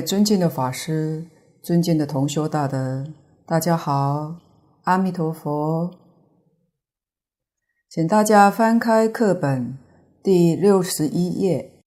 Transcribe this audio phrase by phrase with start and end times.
[0.00, 1.26] 尊敬的法师，
[1.62, 3.06] 尊敬的同修大德，
[3.46, 4.36] 大家好，
[4.82, 5.90] 阿弥陀佛。
[7.88, 9.76] 请大家翻开课本
[10.22, 11.82] 第六十一页，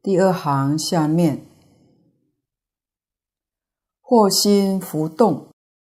[0.00, 1.44] 第二行下面，
[4.00, 5.48] 或心浮动，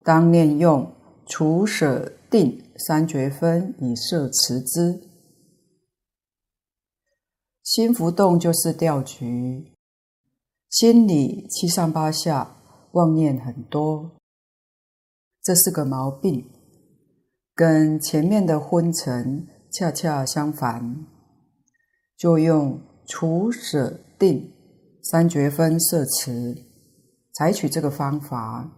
[0.03, 0.94] 当念用
[1.25, 5.02] 除舍定三绝分以摄持之。
[7.62, 9.73] 心浮动就是掉举。
[10.74, 12.58] 心里七上八下，
[12.94, 14.18] 妄念很多，
[15.40, 16.50] 这是个毛病，
[17.54, 21.06] 跟前面的昏沉恰恰相反。
[22.18, 24.52] 就用除舍定
[25.04, 26.66] 三绝分摄持，
[27.32, 28.72] 采取这个方法。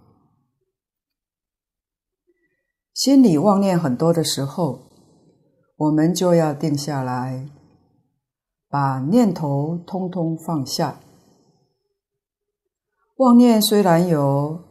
[2.93, 4.91] 心里妄念很多的时候，
[5.77, 7.49] 我们就要定下来，
[8.67, 10.99] 把念头通通放下。
[13.17, 14.61] 妄念虽然有，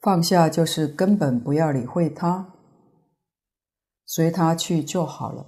[0.00, 2.54] 放下就是根本不要理会它，
[4.04, 5.46] 随它去就好了。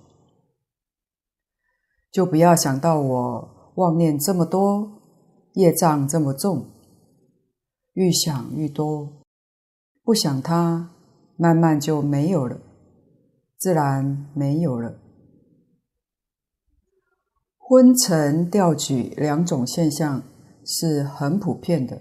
[2.12, 5.02] 就不要想到我妄念这么多，
[5.54, 6.66] 业障这么重，
[7.94, 9.24] 愈想愈多，
[10.04, 10.90] 不想它，
[11.36, 12.60] 慢慢就没有了，
[13.58, 15.00] 自然没有了。
[17.58, 20.22] 昏沉掉举两种现象。
[20.64, 22.00] 是很普遍的。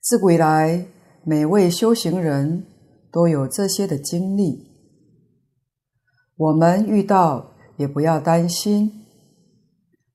[0.00, 0.88] 自古以来，
[1.24, 2.66] 每位修行人
[3.12, 4.70] 都有这些的经历。
[6.36, 9.04] 我们遇到也不要担心，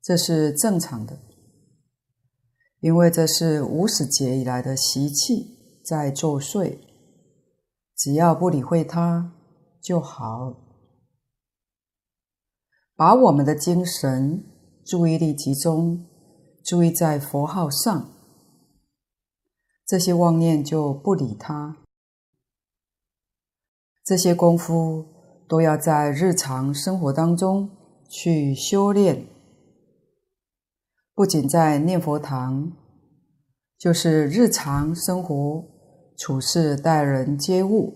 [0.01, 1.19] 这是正常的，
[2.79, 6.79] 因为这是无始劫以来的习气在作祟，
[7.95, 9.33] 只要不理会它
[9.81, 10.61] 就好。
[12.95, 14.54] 把我们的精神。
[14.85, 16.05] 注意力集中，
[16.63, 18.07] 注意在佛号上，
[19.83, 21.77] 这些妄念就不理它。
[24.03, 25.03] 这些功夫
[25.47, 27.67] 都要在日常生活当中
[28.07, 29.25] 去修炼，
[31.15, 32.71] 不仅在念佛堂，
[33.79, 35.65] 就是日常生活
[36.15, 37.95] 处事待人接物，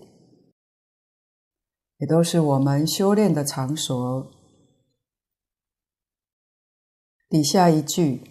[1.98, 4.39] 也都是我们修炼的场所。
[7.30, 8.22] 底下一句：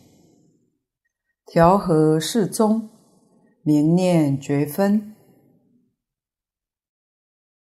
[1.46, 2.90] 调和适中，
[3.64, 5.16] 明念觉分。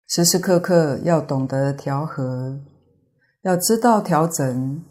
[0.09, 2.61] 时时刻刻要懂得调和，
[3.43, 4.85] 要知道调整，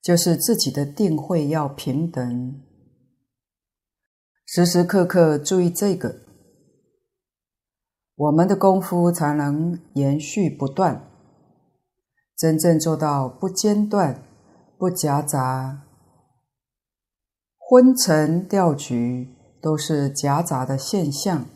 [0.00, 2.62] 就是自己的定慧要平等。
[4.46, 6.20] 时时刻刻注意这个，
[8.14, 11.10] 我们的功夫才能延续不断，
[12.38, 14.24] 真正做到不间断。
[14.82, 15.82] 不夹杂，
[17.56, 21.46] 昏沉掉举都是夹杂的现象。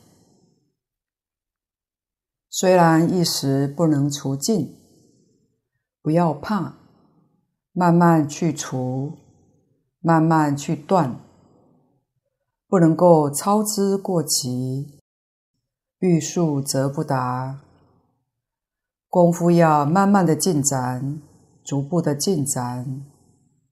[2.49, 4.76] 虽然一时不能除尽，
[6.00, 6.75] 不要怕，
[7.73, 9.19] 慢慢去除，
[9.99, 11.19] 慢慢去断，
[12.69, 15.00] 不能够操之过急，
[15.99, 17.58] 欲速则不达。
[19.08, 21.20] 功夫要慢慢的进展，
[21.64, 23.05] 逐步的进展。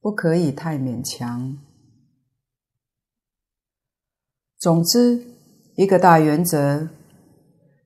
[0.05, 1.57] 不可以太勉强。
[4.59, 5.25] 总之，
[5.77, 6.91] 一个大原则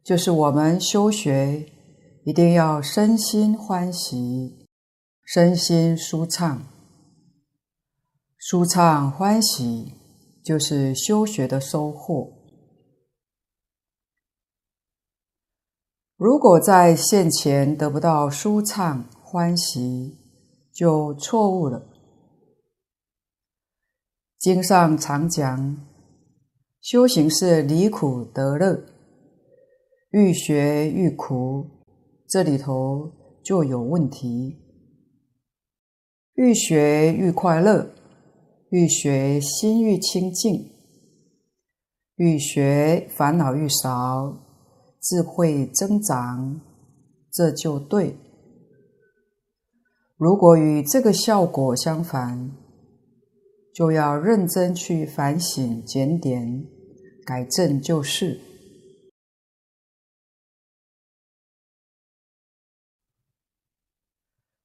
[0.03, 1.65] 就是我们修学
[2.25, 4.67] 一定要身心欢喜，
[5.25, 6.67] 身心舒畅。
[8.37, 9.93] 舒畅欢喜
[10.43, 12.33] 就是修学的收获。
[16.17, 20.19] 如果在现前得不到舒畅欢喜，
[20.73, 21.88] 就错误了。
[24.39, 25.77] 经上常讲，
[26.81, 28.85] 修行是离苦得乐，
[30.11, 31.67] 愈学愈苦，
[32.29, 33.11] 这里头
[33.43, 34.57] 就有问题。
[36.35, 37.91] 愈学愈快乐，
[38.71, 40.71] 愈学心愈清净，
[42.15, 44.39] 愈学烦恼愈少，
[45.03, 46.61] 智慧增长，
[47.33, 48.17] 这就对。
[50.17, 52.53] 如果与这个效果相反，
[53.79, 56.67] 就要认真去反省检点，
[57.25, 58.41] 改正就是。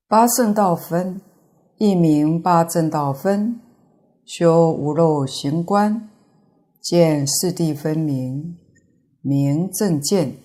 [0.08, 1.22] 八圣道分，
[1.78, 3.62] 一名八正道分，
[4.26, 6.10] 修无漏行观，
[6.82, 8.58] 见四谛分明，
[9.22, 10.38] 明正见。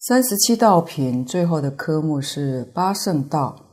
[0.00, 3.63] 三十七道品最后的科目是八圣道。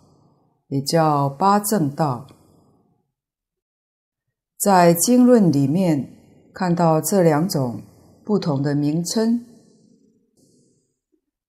[0.71, 2.27] 也叫八正道。
[4.57, 6.13] 在经论里面
[6.53, 7.81] 看到这两种
[8.23, 9.45] 不同的名称，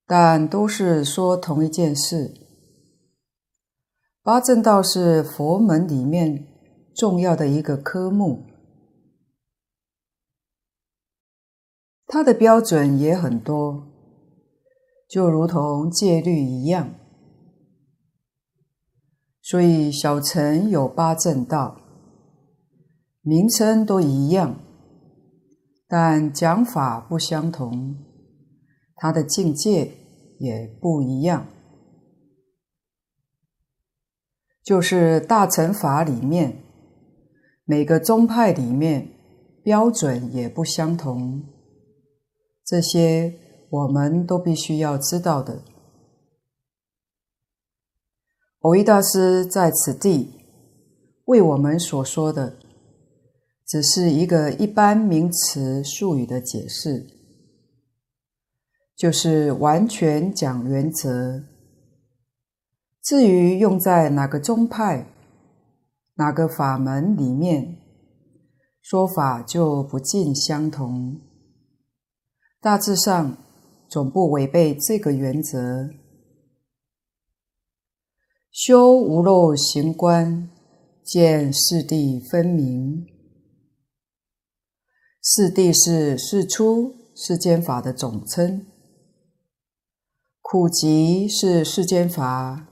[0.05, 2.33] 但都是说同一件事。
[4.21, 6.45] 八正道是佛门里面
[6.93, 8.43] 重要的一个科目，
[12.07, 13.87] 它的标准也很多，
[15.07, 16.93] 就如同戒律一样。
[19.43, 21.75] 所以小乘有八正道，
[23.21, 24.55] 名称都一样，
[25.85, 27.97] 但讲法不相同，
[28.95, 29.91] 它的境界
[30.39, 31.45] 也不一样。
[34.63, 36.63] 就是大乘法里面，
[37.65, 39.09] 每个宗派里面
[39.61, 41.43] 标准也不相同，
[42.65, 43.33] 这些
[43.69, 45.61] 我们都必须要知道的。
[48.63, 50.39] 蕅益大师在此地
[51.25, 52.55] 为我们所说的，
[53.67, 57.05] 只是一个一般名词术语的解释，
[58.95, 61.43] 就是完全讲原则。
[63.01, 65.07] 至于用在哪个宗派、
[66.13, 67.75] 哪个法门里面，
[68.81, 71.19] 说法就不尽相同。
[72.61, 73.35] 大致上
[73.89, 75.89] 总不违背这个原则。
[78.53, 80.47] 修无漏行观，
[81.03, 83.07] 见四谛分明。
[85.19, 88.67] 四谛是世出世间法的总称，
[90.39, 92.67] 苦集是世间法。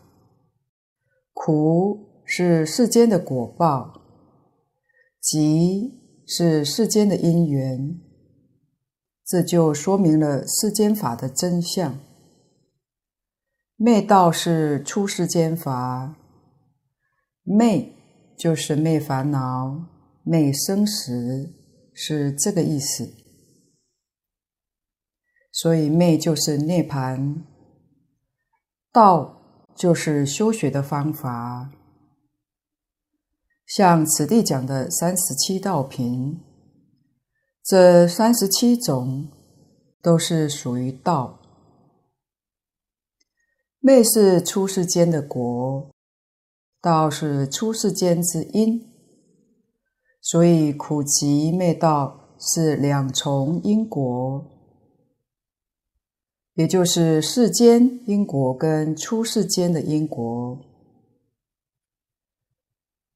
[1.33, 4.03] 苦是世间的果报，
[5.19, 7.99] 集是世间的因缘，
[9.25, 11.97] 这就说明了世间法的真相。
[13.83, 16.15] 灭道是出世间法，
[17.41, 17.91] 灭
[18.37, 19.87] 就是灭烦恼、
[20.21, 21.51] 灭生死，
[21.91, 23.11] 是这个意思。
[25.51, 27.41] 所以灭就是涅槃，
[28.91, 29.39] 道。
[29.73, 31.71] 就是修学的方法，
[33.65, 36.39] 像此地讲的三十七道品，
[37.63, 39.29] 这三十七种
[40.01, 41.40] 都是属于道。
[43.83, 45.89] 灭是出世间的果，
[46.79, 48.87] 道是出世间之因，
[50.21, 54.45] 所以苦集灭道是两重因果。
[56.53, 60.59] 也就是世间因果跟出世间的因果，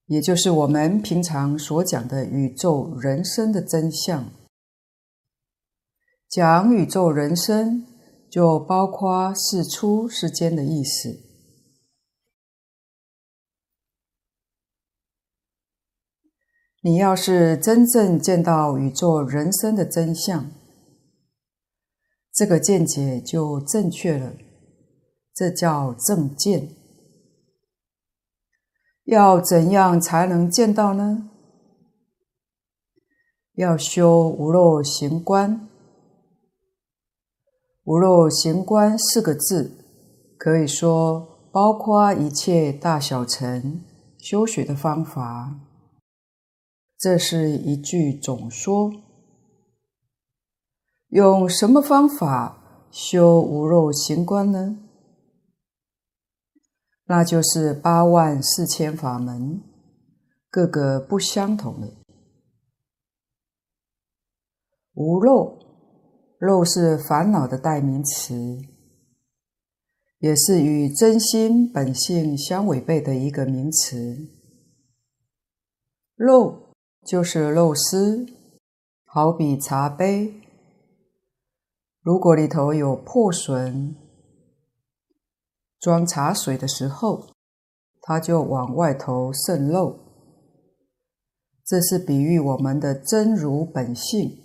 [0.07, 4.31] 也就是我们平常所讲的宇宙人生的真相。
[6.27, 7.86] 讲宇宙人生，
[8.36, 11.22] 就包括是出世间的意思。
[16.82, 20.51] 你要是真正见到宇宙人生的真相，
[22.34, 24.34] 这个见解就正确了，
[25.34, 26.75] 这叫正见。
[29.06, 31.30] 要怎样才能见到呢？
[33.54, 35.70] 要修无漏行观。
[37.86, 39.77] 无漏行观四个字，
[40.39, 43.84] 可以说包括一切大小乘
[44.18, 45.60] 修学的方法。
[46.98, 48.92] 这是一句总说。
[51.10, 54.80] 用什么方法修无漏行观呢？
[57.06, 59.62] 那就是八万四千法门，
[60.50, 61.94] 各个不相同的。
[64.96, 65.60] 无漏，
[66.39, 68.60] 漏是烦恼的代名词，
[70.20, 74.27] 也是与真心本性相违背的一个名词。
[76.15, 76.74] 漏
[77.06, 78.25] 就是漏丝，
[79.06, 80.42] 好比茶杯。
[82.01, 83.96] 如果里头有破损，
[85.80, 87.30] 装茶水的时候，
[88.01, 90.00] 它就往外头渗漏。
[91.65, 94.44] 这是比喻我们的真如本性，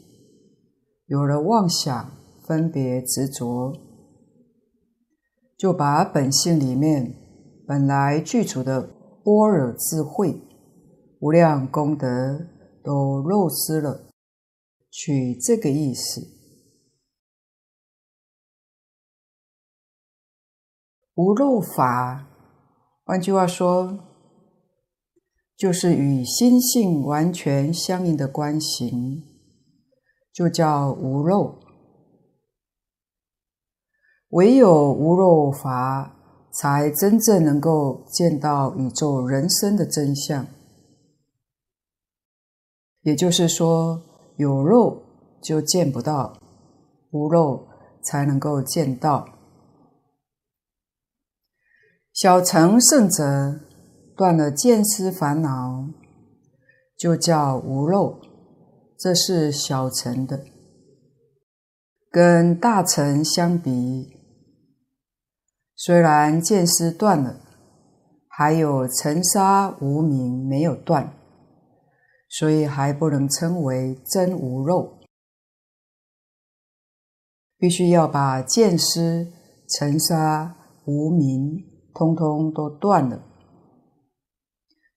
[1.10, 2.12] 有了妄想、
[2.46, 3.76] 分别、执着，
[5.58, 7.16] 就把本性里面
[7.66, 8.80] 本来具足的
[9.24, 10.40] 般若智慧、
[11.18, 12.06] 无量功德
[12.84, 14.08] 都漏失了，
[14.88, 16.20] 取这个意思。
[21.16, 22.28] 无漏法，
[23.04, 23.98] 换句话说，
[25.56, 29.24] 就是与心性完全相应的观行，
[30.32, 31.58] 就叫无漏。
[34.30, 36.16] 唯有无漏法，
[36.52, 40.46] 才真正能够见到宇宙人生的真相。
[43.02, 44.02] 也就是说，
[44.36, 45.02] 有肉
[45.42, 46.38] 就见不到，
[47.10, 47.66] 无肉
[48.04, 49.26] 才能够见到。
[52.12, 53.60] 小乘圣者
[54.16, 55.88] 断了见思烦恼，
[56.96, 58.20] 就叫无漏，
[59.00, 60.44] 这是小乘的。
[62.10, 64.12] 跟大乘相比，
[65.74, 67.40] 虽然见思断了，
[68.28, 71.16] 还有尘沙无明没有断。
[72.28, 75.00] 所以还不能称为真无肉，
[77.58, 79.26] 必须要把见思、
[79.68, 83.20] 尘沙、无明通通都断了。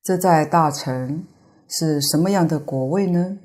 [0.04, 1.26] 这在大乘
[1.68, 3.40] 是什么样的果位呢？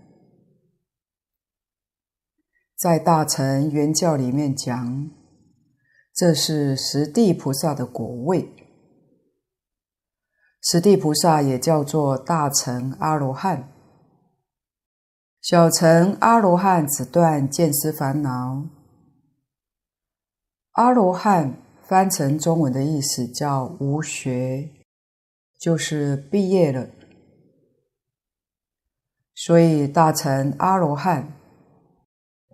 [2.78, 5.10] 在大乘圆教里面讲，
[6.14, 8.48] 这是十地菩萨的果位。
[10.62, 13.72] 十地菩萨也叫做大乘阿罗汉。
[15.40, 18.68] 小乘阿罗汉只断见思烦恼。
[20.72, 24.70] 阿罗汉翻成中文的意思叫无学，
[25.58, 26.88] 就是毕业了。
[29.34, 31.37] 所以大乘阿罗汉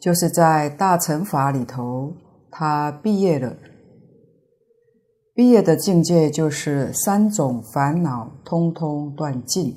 [0.05, 2.13] 就是在大乘法里头，
[2.51, 3.57] 他毕业了。
[5.33, 9.75] 毕业的境界就是三种烦恼通通断尽。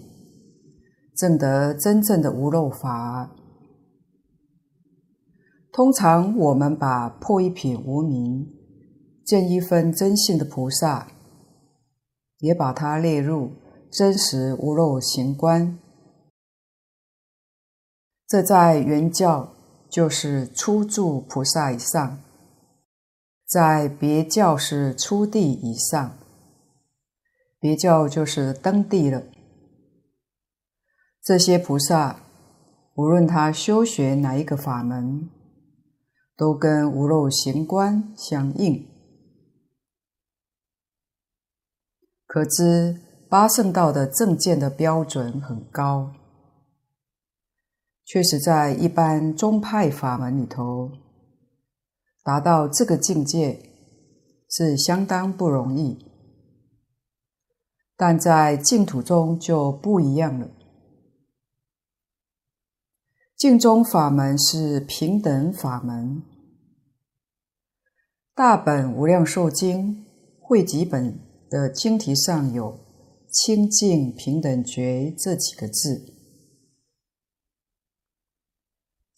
[1.16, 3.32] 证得真正的无漏法。
[5.72, 8.50] 通常我们把破一品无明、
[9.26, 11.08] 见一分真性的菩萨，
[12.40, 13.54] 也把它列入
[13.90, 15.80] 真实无漏行观。
[18.28, 19.54] 这在原教
[19.90, 22.20] 就是初住菩萨以上，
[23.46, 26.18] 在别教是初地以上，
[27.60, 29.24] 别教就是登地了。
[31.24, 32.20] 这些菩萨，
[32.96, 35.30] 无论他修学哪一个法门，
[36.36, 38.88] 都跟无漏行观相应。
[42.26, 46.14] 可知八圣道的正见的标准很高，
[48.08, 50.90] 确实在一般宗派法门里头，
[52.24, 53.60] 达到这个境界
[54.50, 56.06] 是相当不容易，
[57.98, 60.50] 但在净土中就不一样了。
[63.36, 66.24] 净宗法门是平等法门，
[68.34, 70.06] 大本无量寿经
[70.40, 72.80] 汇集本的经题上有
[73.30, 76.17] “清净平等觉”这几个字。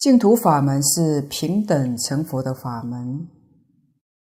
[0.00, 3.28] 净土法门是平等成佛的法门，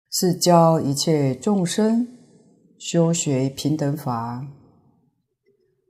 [0.10, 2.08] 是教一切众生
[2.80, 4.48] 修学平等法。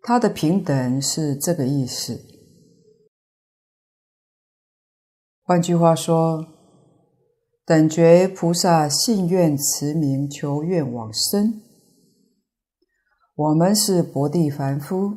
[0.04, 2.20] 它的平等是这个意思。
[5.42, 6.46] 换句话说，
[7.66, 11.62] 等觉菩萨信愿持名求愿往生，
[13.36, 15.14] 我们是薄地凡夫，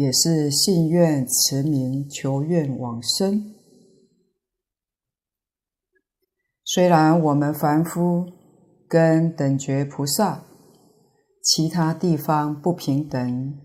[0.00, 3.54] 也是信愿持名求愿往生。
[6.64, 8.24] 虽然我们凡夫
[8.88, 10.46] 跟等觉菩萨
[11.42, 13.58] 其他地方不平等，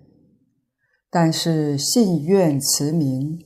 [1.09, 3.39] 但是信愿持名。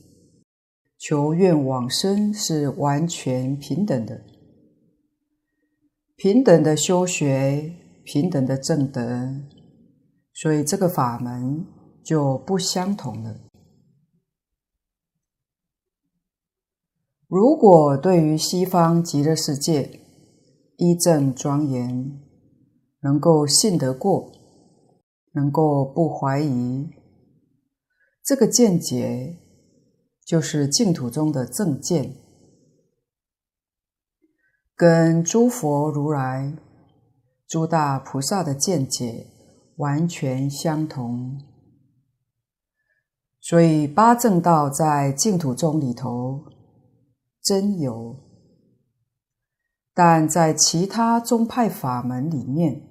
[0.98, 4.22] 求愿往生是完全平等的，
[6.14, 7.72] 平等的修学，
[8.04, 9.34] 平等的正德，
[10.34, 11.64] 所以这个法门
[12.04, 13.40] 就不相同了。
[17.26, 20.00] 如果对于西方极乐世界
[20.76, 22.20] 一正庄严，
[23.00, 24.32] 能够信得过，
[25.32, 26.90] 能够不怀疑，
[28.24, 29.38] 这个见解。
[30.22, 32.14] 就是净土中的正见，
[34.76, 36.56] 跟诸佛如来、
[37.48, 39.26] 诸大菩萨的见解
[39.78, 41.49] 完全相同。
[43.40, 46.44] 所以八正道在净土宗里头
[47.42, 48.16] 真有，
[49.94, 52.88] 但在其他宗派法门里面，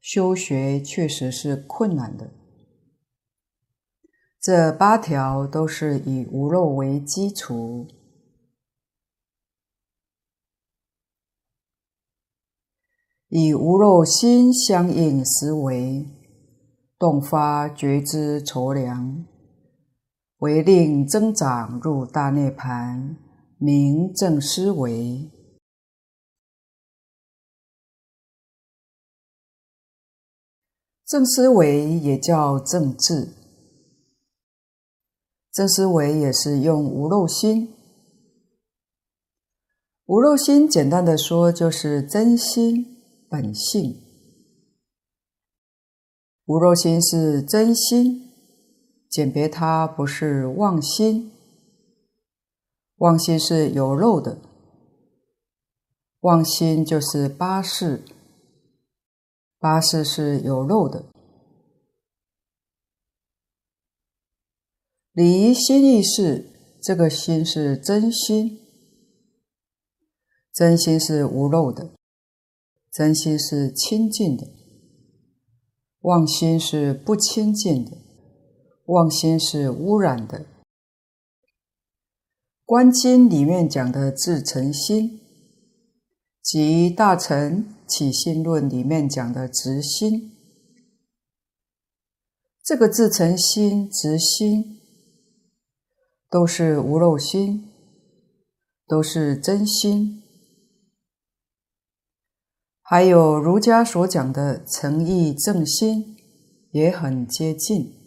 [0.00, 2.34] 修学确实是困难的。
[4.40, 7.88] 这八条都是以无漏为基础，
[13.28, 16.06] 以无漏心相应思维，
[16.98, 19.26] 动发觉知筹量，
[20.38, 23.16] 为令增长入大涅槃，
[23.58, 25.30] 明正思维。
[31.04, 33.34] 正思维也叫正智，
[35.50, 37.74] 正思维也是用无漏心。
[40.04, 44.02] 无漏心，简单的说，就是真心本性。
[46.44, 48.27] 无漏心是真心，
[49.08, 51.32] 简别它不是妄心。
[52.96, 54.38] 妄心是有漏的，
[56.20, 58.02] 妄心就是八识，
[59.58, 61.04] 八识是有漏的。
[65.12, 66.50] 离心意识，
[66.82, 68.60] 这个心是真心。
[70.52, 71.92] 真心是无漏的，
[72.90, 74.48] 真心是清净的，
[76.00, 77.96] 妄心是不清净的，
[78.88, 80.46] 妄心是污染的。
[82.64, 85.20] 观经里面讲的自成心，
[86.42, 90.32] 及大乘起信论里面讲的直心，
[92.64, 94.80] 这个自成心、直心，
[96.30, 97.68] 都是无漏心，
[98.86, 100.22] 都是真心。
[102.80, 106.16] 还有儒家所讲的诚意正心，
[106.70, 107.97] 也很接近。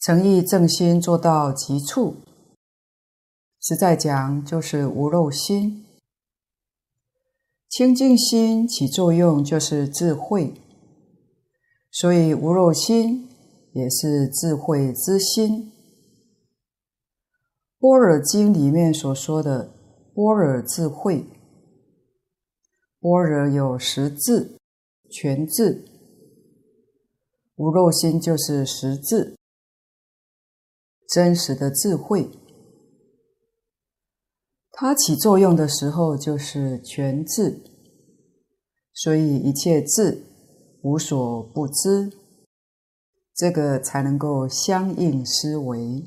[0.00, 2.16] 诚意正心做到极处，
[3.60, 5.84] 实在讲就是无漏心。
[7.68, 10.54] 清净心起作用就是智慧，
[11.90, 13.28] 所以无漏心
[13.72, 15.72] 也是智慧之心。
[17.78, 19.74] 般若经里面所说的
[20.14, 21.26] 般若智慧。
[22.98, 24.56] 般若有十智、
[25.10, 25.84] 全智，
[27.56, 29.35] 无漏心就是十智，
[31.08, 32.30] 真实的智慧。
[34.72, 37.62] 它起作用的时候就是全智，
[38.92, 40.22] 所以一切智
[40.82, 42.12] 无所不知，
[43.34, 46.04] 这个才能够相应思维，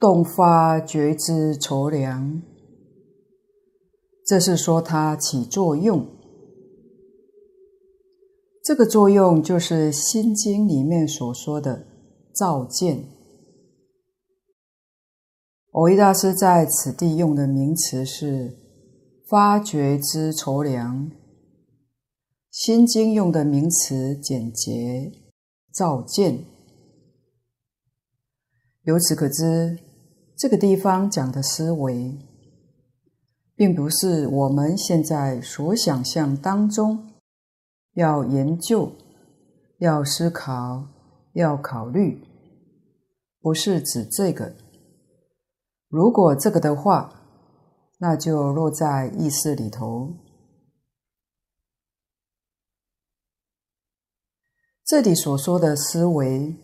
[0.00, 2.42] 动发觉知筹量。
[4.24, 6.15] 这是说它起作用，
[8.66, 11.86] 这个作用就是《心经》里面所说的
[12.34, 13.04] 照见。
[15.70, 18.58] 蕅益大师在此地用的名词是
[19.28, 21.08] 发觉之筹量，
[22.50, 25.12] 《心经》用的名词简洁
[25.72, 26.44] 照见。
[28.82, 29.78] 由此可知，
[30.36, 32.18] 这个地方讲的思维。
[33.54, 37.05] 并不是我们现在所想象当中
[37.96, 38.92] 要研究、
[39.78, 40.86] 要思考、
[41.32, 42.22] 要考虑，
[43.40, 44.54] 不是指这个。
[45.88, 47.10] 如果这个的话，
[47.98, 50.14] 那就落在意识里头。
[54.84, 56.54] 这里所说的思维，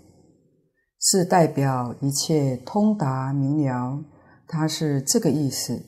[1.00, 4.04] 是代表一切通达明了，
[4.46, 5.82] 它是这个意思。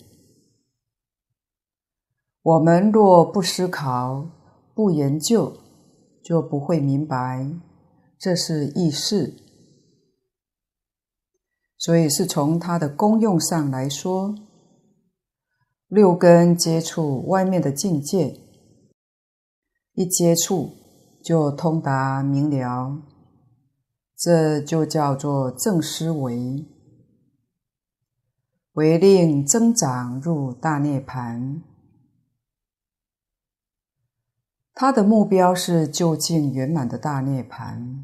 [2.41, 4.27] 我们若不思考、
[4.75, 5.57] 不研究，
[6.23, 7.49] 就不会明白，
[8.19, 9.35] 这是意识。
[11.79, 14.35] 所以是从它的功用上来说，
[15.87, 18.41] 六根接触外面的境界，
[19.93, 20.73] 一接触
[21.23, 23.03] 就通达明了，
[24.17, 26.67] 这就叫做正思维，
[28.73, 31.61] 为令增长入大涅槃。
[34.75, 38.03] 他的目标是究竟圆满的大涅槃。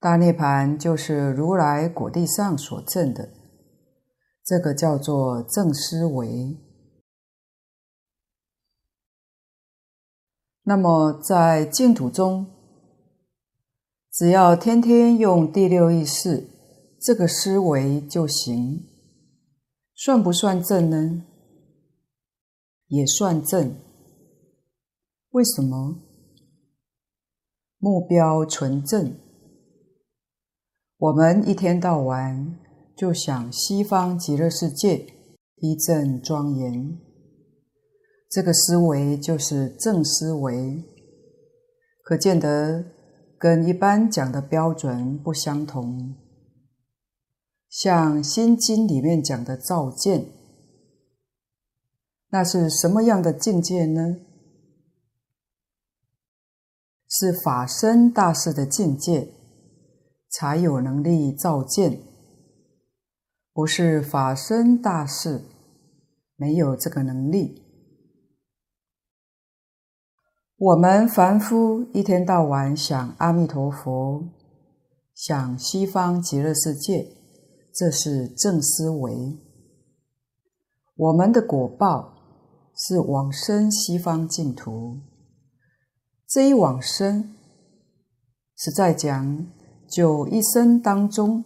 [0.00, 3.30] 大涅槃就是如来果地上所证的，
[4.42, 6.58] 这个叫做正思维。
[10.62, 12.46] 那么在净土中，
[14.10, 16.48] 只要天天用第六意识
[16.98, 18.86] 这个思维就行，
[19.94, 21.24] 算不算正呢？
[22.86, 23.83] 也算正。
[25.34, 25.96] 为什么？
[27.78, 29.18] 目标纯正，
[30.96, 32.56] 我们一天到晚
[32.96, 35.04] 就想西方极乐世界
[35.56, 36.96] 一阵庄严，
[38.30, 40.84] 这个思维就是正思维，
[42.04, 42.84] 可见得
[43.36, 46.14] 跟一般讲的标准不相同。
[47.68, 50.26] 像《心经》里面讲的照见，
[52.28, 54.18] 那是什么样的境界呢？
[57.16, 59.28] 是法身大士的境界，
[60.28, 62.00] 才有能力照见；
[63.52, 65.42] 不是法身大士，
[66.34, 67.62] 没有这个能力。
[70.56, 74.24] 我们凡夫一天到晚想阿弥陀佛，
[75.14, 77.06] 想西方极乐世界，
[77.72, 79.38] 这是正思维。
[80.96, 82.12] 我们的果报
[82.74, 85.13] 是往生西方净土。
[86.34, 87.32] 这一往生，
[88.56, 89.46] 实在讲，
[89.88, 91.44] 就一生当中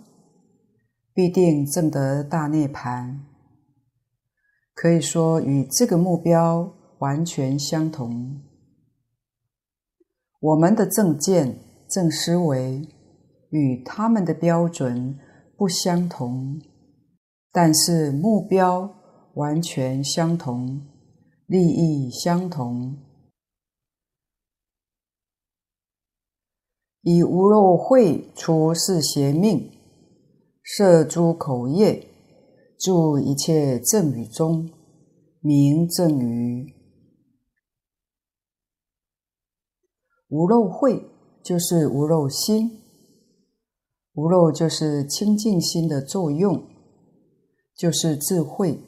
[1.13, 3.19] 必定证得大涅槃，
[4.73, 8.41] 可以说与这个目标完全相同。
[10.41, 11.59] 我们的正见、
[11.91, 12.89] 正思维
[13.51, 15.19] 与他们的标准
[15.59, 16.59] 不相同，
[17.53, 18.91] 但是目标
[19.35, 20.81] 完全相同，
[21.45, 22.97] 利益相同。
[27.11, 29.71] 以无漏慧除四邪命，
[30.63, 32.07] 摄诸口业，
[32.79, 34.69] 住一切正语中，
[35.41, 36.75] 名正语。
[40.29, 41.03] 无漏慧
[41.43, 42.79] 就是无漏心，
[44.13, 46.63] 无漏就是清净心的作用，
[47.75, 48.79] 就是智慧，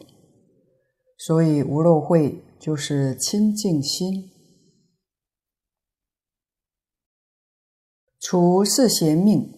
[1.17, 4.30] 所以无漏慧就是清净心。
[8.21, 9.51] 除四邪命，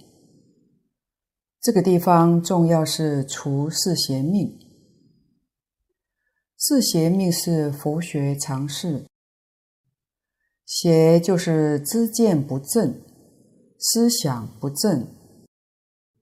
[1.60, 4.56] 这个地方重要是除四邪命。
[6.56, 9.04] 四邪命是佛学常识。
[10.64, 13.02] 邪就是知见不正，
[13.80, 15.08] 思想不正，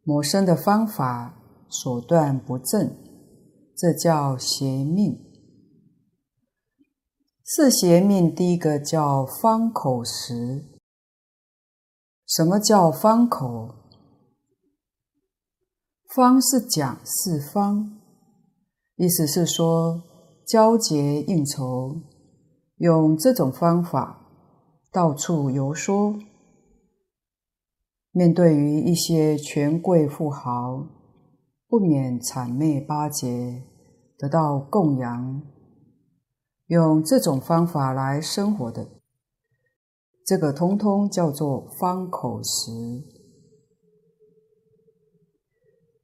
[0.03, 1.39] 谋生的方法
[1.71, 2.97] 手段不正，
[3.77, 5.27] 这叫邪命。
[7.45, 10.80] 四邪命第一个叫方口实。
[12.31, 13.75] 什么叫方口？
[16.15, 17.99] 方是讲四方，
[18.95, 20.01] 意思是说
[20.47, 22.01] 交结应酬，
[22.77, 24.29] 用这种方法。
[24.93, 26.17] 到处游说，
[28.13, 30.87] 面对于一些权贵富豪，
[31.67, 33.65] 不免谄媚巴结，
[34.17, 35.43] 得到供养，
[36.69, 39.00] 用这种方法来生活的，
[40.31, 42.71] 这个通通叫做方口实。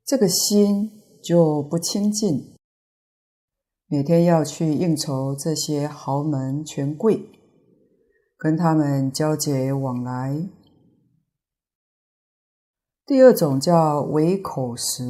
[0.05, 0.91] 这个心
[1.23, 2.57] 就不清净，
[3.87, 7.31] 每天要去应酬这些豪门权贵。
[8.37, 10.51] 跟他们交结往来。
[13.07, 15.05] 第二种叫为口实，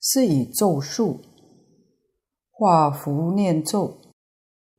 [0.00, 1.22] 是以咒术、
[2.52, 4.00] 画符念咒，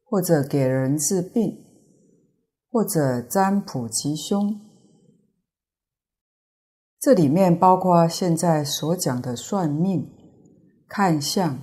[0.06, 1.66] 或者给人治病，
[2.70, 4.60] 或者占卜吉凶。
[7.00, 10.12] 这里面包括现在所讲的算命、
[10.88, 11.62] 看相、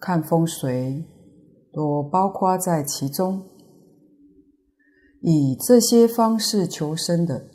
[0.00, 1.04] 看风水，
[1.72, 3.48] 都包括在其中。
[5.22, 7.48] 以这些方式求生的，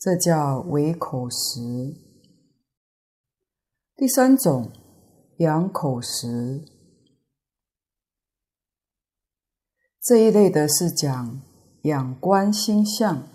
[0.00, 1.60] 这叫为口实。
[3.94, 4.70] 第三种，
[5.38, 6.64] 养口实，
[10.00, 11.40] 这一类的是讲
[11.82, 13.28] 仰观星象，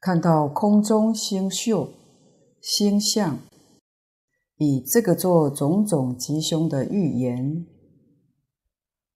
[0.00, 1.90] 看到空中星宿、
[2.60, 3.38] 星象，
[4.56, 7.66] 以这个做种种吉凶的预言。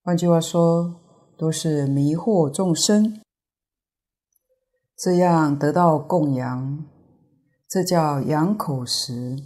[0.02, 1.00] 换句话说，
[1.36, 3.20] 都是迷惑众生，
[4.96, 6.84] 这样得到供养，
[7.68, 9.36] 这叫养口实，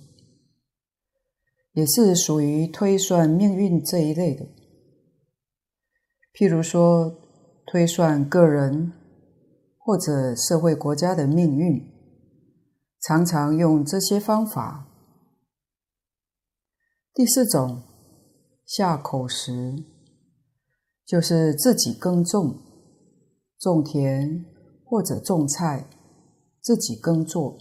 [1.72, 4.46] 也是属于推算命运这一类的。
[6.32, 7.23] 譬如说，
[7.66, 8.92] 推算个人
[9.78, 11.90] 或者社会国家的命运，
[13.00, 14.88] 常常用这些方法。
[17.12, 17.82] 第四种，
[18.64, 19.84] 下口食。
[21.06, 22.58] 就是自己耕种、
[23.58, 24.42] 种田
[24.86, 25.86] 或者种菜，
[26.62, 27.58] 自己耕作。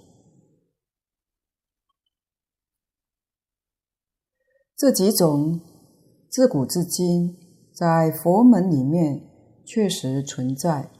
[4.77, 5.59] 这几种
[6.29, 7.37] 自古至今
[7.75, 9.29] 在佛门里面
[9.65, 10.91] 确实存在，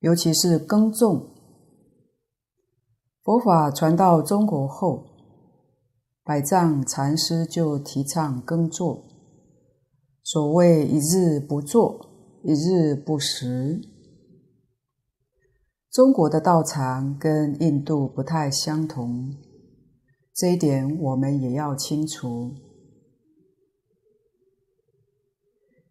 [0.00, 1.34] 尤其是耕种。
[3.22, 5.04] 佛法传到中国后，
[6.24, 9.04] 百丈禅师就提倡耕作。
[10.22, 12.10] 所谓一日不作，
[12.42, 13.80] 一日不食。
[15.90, 19.34] 中国的道场跟印度不太相同，
[20.34, 22.54] 这一点我们也要清楚。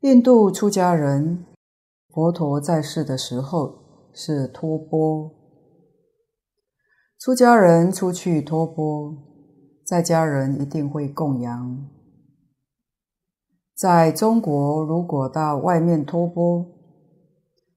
[0.08, 1.46] 印度出家人，
[2.08, 5.30] 佛陀在世的时候是托钵，
[7.20, 9.14] 出家人出去托钵，
[9.86, 11.90] 在家人一定会供养。
[13.76, 16.66] 在中国，如果到外面托钵，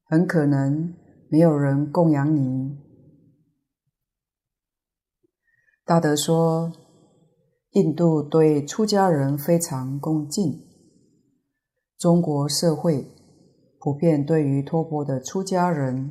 [0.04, 0.94] 很可能
[1.28, 2.78] 没有人供养你。
[5.84, 6.70] 大德说，
[7.72, 10.69] 印度对出家人非常恭敬，
[12.00, 13.06] 中国社会
[13.78, 16.10] 普遍对于托钵的出家人，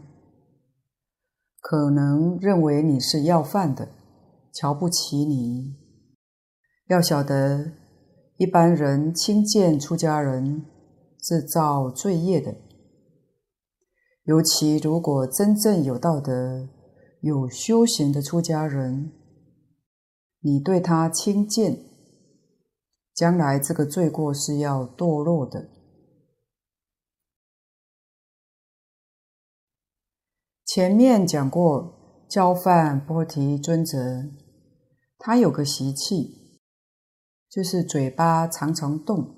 [1.59, 3.89] 可能认为你是要饭的，
[4.53, 5.75] 瞧不起你。
[6.89, 7.71] 要晓得，
[8.37, 10.63] 一般人轻贱出家人
[11.23, 12.55] 是造罪业的。
[14.25, 16.69] 尤其如果真正有道德、
[17.21, 19.11] 有修行的出家人，
[20.41, 21.79] 你对他轻贱，
[23.15, 25.67] 将来这个罪过是要堕落的。
[30.71, 33.97] 前面讲过，憍梵波提尊者，
[35.17, 36.59] 他有个习气，
[37.49, 39.35] 就是嘴巴常常动。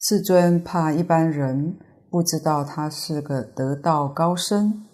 [0.00, 1.78] 世尊怕一般人。
[2.10, 4.86] 不知道他是个得道高僧，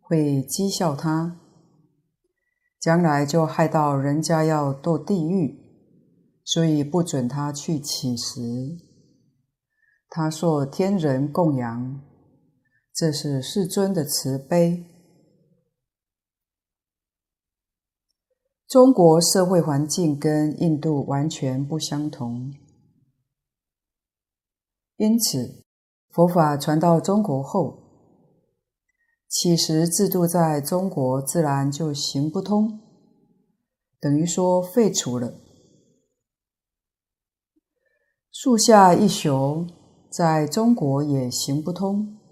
[0.00, 1.40] 会讥笑他，
[2.78, 5.58] 将来就害到人家要堕地狱，
[6.44, 8.40] 所以不准他去乞食。
[10.08, 12.00] 他说天人供养，
[12.94, 14.84] 这是世尊的慈悲。
[18.68, 22.54] 中国社会环境跟印度完全不相同，
[24.96, 25.64] 因此。
[26.08, 27.82] 佛法传到中国后，
[29.28, 32.78] 乞食制度在中国自然就行不通，
[33.98, 35.40] 等于说废除了。
[38.30, 39.66] 树下一宿
[40.08, 42.23] 在中国也行不通。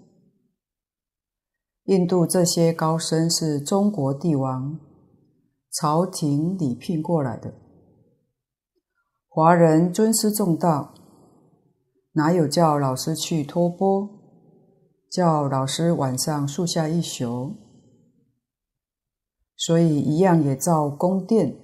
[1.85, 4.79] 印度这些高僧是中国帝王
[5.69, 7.53] 朝廷礼聘过来的，
[9.27, 10.93] 华人尊师重道。
[12.13, 14.07] 哪有叫老师去托钵？
[15.11, 17.55] 叫老师晚上树下一宿，
[19.57, 21.55] 所以一样也造宫殿，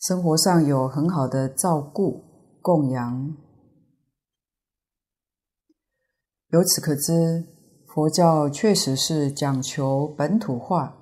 [0.00, 2.24] 生活上有很好的照顾
[2.60, 3.36] 供养。
[6.48, 7.46] 由此可知，
[7.96, 10.98] 佛教确实是讲求本土化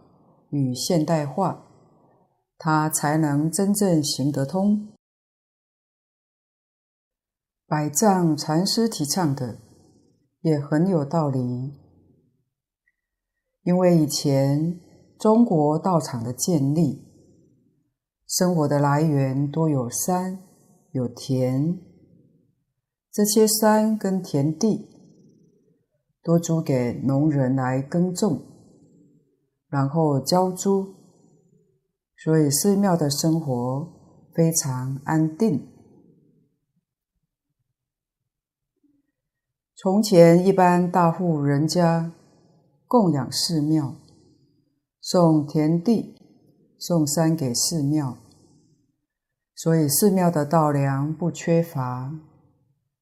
[0.51, 1.65] 与现代化，
[2.57, 4.93] 它才能真正行得通。
[7.67, 9.59] 百丈禅师提倡的
[10.43, 11.73] 也很有道理，
[13.65, 14.79] 因为以前
[15.19, 17.03] 中国道场的建立，
[18.29, 20.39] 生活的来源多有山
[20.93, 21.77] 有田，
[23.11, 24.94] 这些山跟田地
[26.25, 28.41] 多租给农人来耕种，
[29.69, 30.95] 然后交租，
[32.17, 35.69] 所以寺庙的生活非常安定。
[39.77, 42.15] 从前，一般大户人家
[42.87, 43.95] 供养寺庙，
[45.03, 46.15] 送田地、
[46.79, 48.17] 送山给寺庙，
[49.55, 52.19] 所以寺庙的稻粮不缺乏，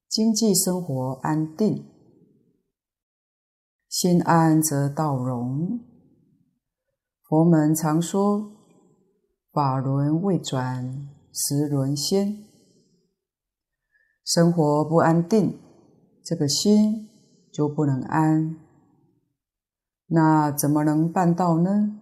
[0.09, 1.92] 经济生活安定。
[3.93, 5.79] 心安则道融。
[7.29, 8.51] 佛门常说
[9.53, 12.39] ：“法轮未转，时轮先。”
[14.25, 15.61] 生活不安定。
[16.25, 17.11] 这个心
[17.53, 18.57] 就不能安，
[20.07, 22.01] 那怎么能办到呢？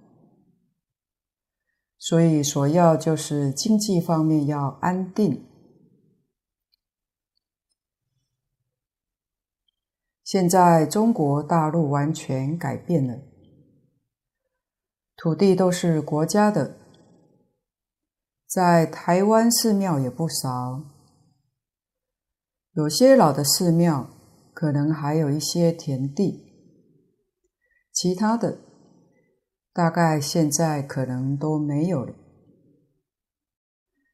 [1.98, 5.44] 所以所要就是经济方面要安定。
[10.30, 13.18] 现在中国大陆完全改变了，
[15.16, 16.76] 土地都是国家的，
[18.46, 20.84] 在台湾寺庙也不少。
[22.74, 24.08] 有些老的寺庙
[24.54, 26.44] 可能还有一些田地，
[27.92, 28.56] 其他的
[29.72, 32.14] 大概现在可能都没有了。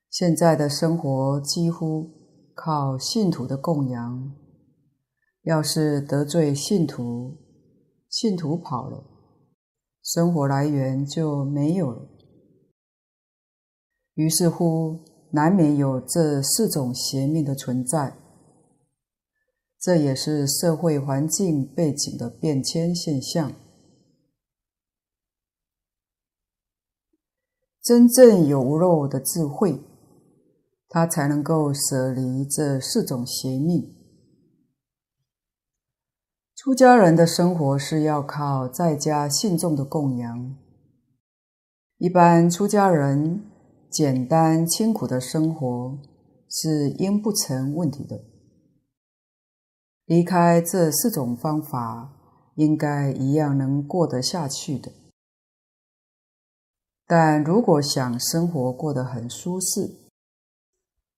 [0.08, 2.10] 现在的生活几乎
[2.54, 4.45] 靠信徒的供养，
[5.46, 7.36] 要是得罪信徒，
[8.10, 9.04] 信徒跑了，
[10.02, 12.08] 生活来源就没有了。
[14.14, 14.98] 于是乎，
[15.30, 18.18] 难免有这四种邪命的存在。
[19.78, 23.52] 这也是社会环境背景的变迁现象。
[27.80, 29.80] 真正有无漏的智慧，
[30.88, 33.95] 他才能够舍离这四种邪命。
[36.56, 40.56] 出家人的生活是要靠在家信众的供养。
[41.98, 43.44] 一般出家人
[43.90, 45.98] 简单清苦的生活，
[46.48, 48.24] 是应不成问题的。
[50.06, 52.16] 离开这四种方法，
[52.54, 54.90] 应该一样能过得下去的。
[57.06, 60.08] 但如果想生活过得很舒适，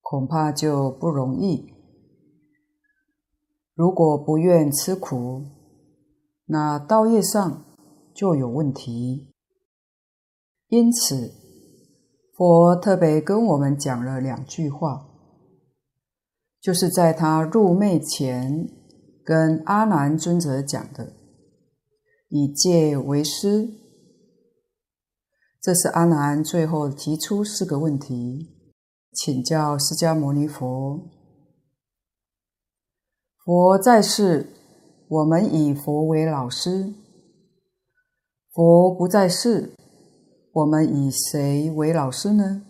[0.00, 1.77] 恐怕就不容易。
[3.78, 5.44] 如果不愿吃苦，
[6.46, 7.64] 那道业上
[8.12, 9.32] 就有问题。
[10.66, 11.32] 因此，
[12.36, 15.06] 佛特别跟我们讲了两句话，
[16.60, 18.68] 就是在他入灭前
[19.24, 21.12] 跟阿难尊者讲的，
[22.30, 23.68] 以戒为师。
[25.62, 28.48] 这是阿难最后提出四个问题，
[29.12, 31.16] 请教释迦牟尼佛。
[33.48, 34.52] 佛在世，
[35.08, 36.92] 我们以佛为老师；
[38.52, 39.72] 佛不在世，
[40.52, 42.66] 我们以谁为老师呢？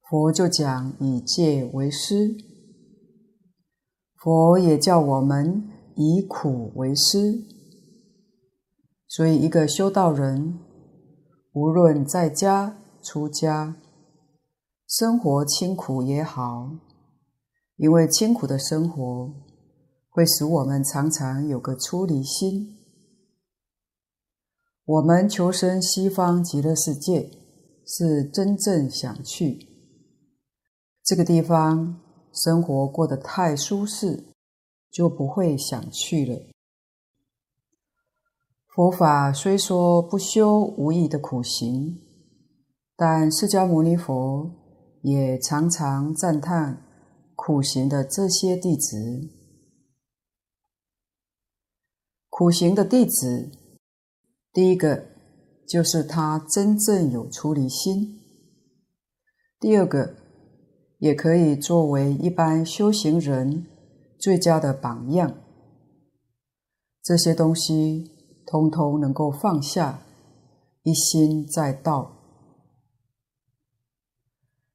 [0.00, 2.34] 佛就讲以戒为师，
[4.16, 7.44] 佛也叫我们以苦为师。
[9.06, 10.58] 所以，一个修道人，
[11.52, 13.76] 无论在家出家，
[14.88, 16.68] 生活清苦也好，
[17.80, 19.32] 因为清苦的生活
[20.10, 22.76] 会使我们常常有个出离心。
[24.84, 27.30] 我们求生西方极乐世界，
[27.86, 29.66] 是真正想去。
[31.02, 31.98] 这个地方
[32.34, 34.24] 生活过得太舒适，
[34.90, 36.38] 就不会想去了。
[38.68, 41.98] 佛法虽说不修无益的苦行，
[42.94, 44.50] 但释迦牟尼佛
[45.00, 46.89] 也常常赞叹
[47.50, 49.28] 苦行的这些弟子。
[52.28, 53.50] 苦行的弟子，
[54.52, 55.08] 第一个
[55.66, 58.20] 就是他真正有出离心；
[59.58, 60.14] 第二个，
[60.98, 63.66] 也可以作为一般修行人
[64.16, 65.34] 最佳的榜样。
[67.02, 68.16] 这些东西。
[68.46, 70.02] 通通能够放下，
[70.82, 72.16] 一心在道。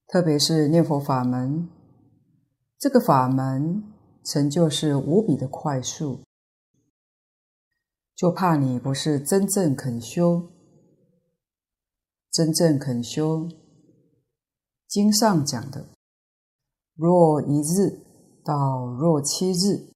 [0.08, 1.68] 特别是念佛法门，
[2.78, 3.84] 这个法门
[4.23, 6.23] 成就是无比的快速，
[8.15, 10.51] 就怕你不是真正肯修。
[12.32, 13.47] 真正肯修，
[14.89, 15.88] 经上讲的，
[16.93, 18.03] 若一日
[18.43, 19.93] 到若七日。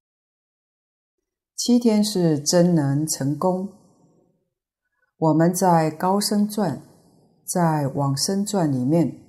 [1.54, 3.74] 七天是真能成功。
[5.18, 6.82] 我们在高僧传、
[7.44, 9.29] 在往生传里面，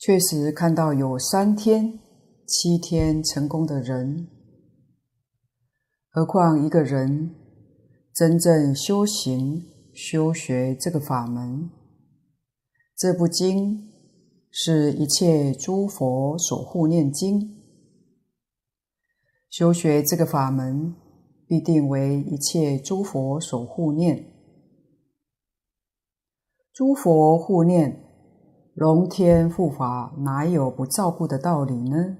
[0.00, 2.00] 确实看到有三天、
[2.46, 4.28] 七天成功的人。
[6.08, 7.34] 何况一个人
[8.14, 11.68] 真正修行、修学这个法门，
[12.96, 13.90] 这部经
[14.50, 17.58] 是一切诸佛所护念经。
[19.50, 20.94] 修学这个法门，
[21.46, 24.24] 必定为一切诸佛所护念。
[26.72, 28.09] 诸佛护念，
[28.80, 32.16] 龙天护法，哪有不照顾的道理呢？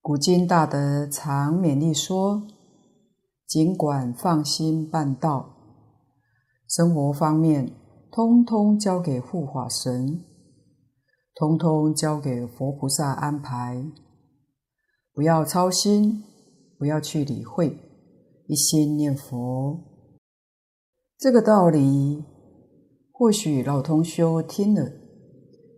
[0.00, 2.46] 古今大德常勉励说：
[3.44, 5.50] 尽管放心办道，
[6.68, 7.74] 生活方面
[8.12, 10.24] 通通交给护法神，
[11.34, 13.84] 通通交给佛菩萨安排。
[15.12, 16.22] 不要操心，
[16.78, 17.76] 不要去理会，
[18.46, 19.80] 一心念佛。
[21.18, 22.22] 这个道理，
[23.18, 24.92] 或许老同修听了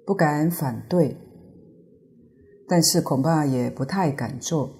[0.05, 1.16] 不敢反对，
[2.68, 4.70] 但是恐怕也不太敢做。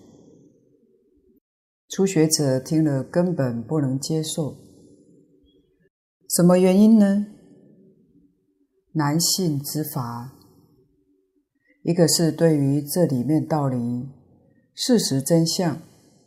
[1.88, 4.58] 初学者听了根本不能接受。
[6.28, 7.28] 什么原因呢？
[8.92, 10.34] 难信之法，
[11.82, 14.06] 一个是对于这里面道理。
[14.74, 15.80] 事实真相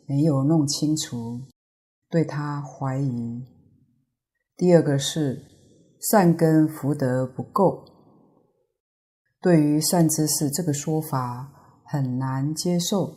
[0.07, 1.41] 没有弄清楚，
[2.09, 3.45] 对他怀疑。
[4.57, 5.52] 第二个是
[6.11, 7.85] 善根福德不够，
[9.39, 13.13] 对于善知识这个说法很难接受。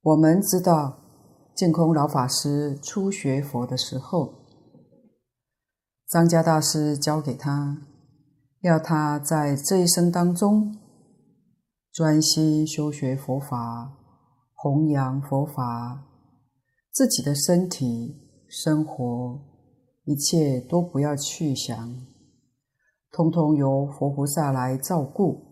[0.00, 0.98] 我们知道，
[1.54, 4.48] 净空老法师初学佛的时候，
[6.08, 7.82] 张家大师教给他，
[8.62, 10.76] 要他在这一生当中。
[11.92, 13.92] 专心修学佛法，
[14.54, 16.08] 弘扬佛法，
[16.90, 18.16] 自己的身体、
[18.48, 19.51] 生活，
[20.04, 22.06] 一切都不要去想，
[23.10, 25.46] 通通由佛菩萨来照顾。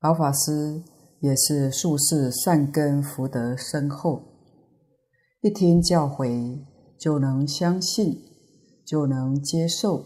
[0.00, 0.82] 老法师
[1.20, 4.22] 也是术士善根福德深厚，
[5.40, 6.64] 一听教诲
[6.98, 8.22] 就能相信，
[8.86, 10.04] 就能接受，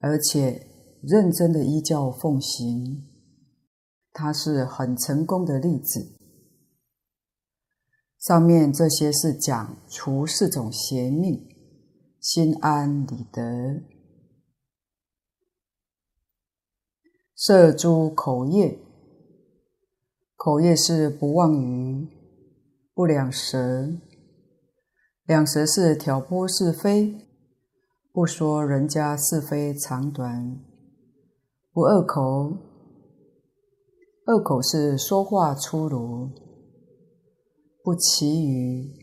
[0.00, 0.66] 而且
[1.02, 3.06] 认真的依教奉行。
[4.12, 6.18] 它是很成功的例子。
[8.18, 11.48] 上面这些是讲除四种邪命，
[12.20, 13.82] 心安理得，
[17.34, 18.78] 摄诸口业。
[20.36, 22.06] 口业是不妄语，
[22.92, 23.88] 不两舌。
[25.24, 27.26] 两舌是挑拨是非，
[28.12, 30.60] 不说人家是非长短。
[31.72, 32.22] 不恶口，
[34.26, 36.28] 恶口是说话粗鲁。
[37.82, 38.99] 不綺语，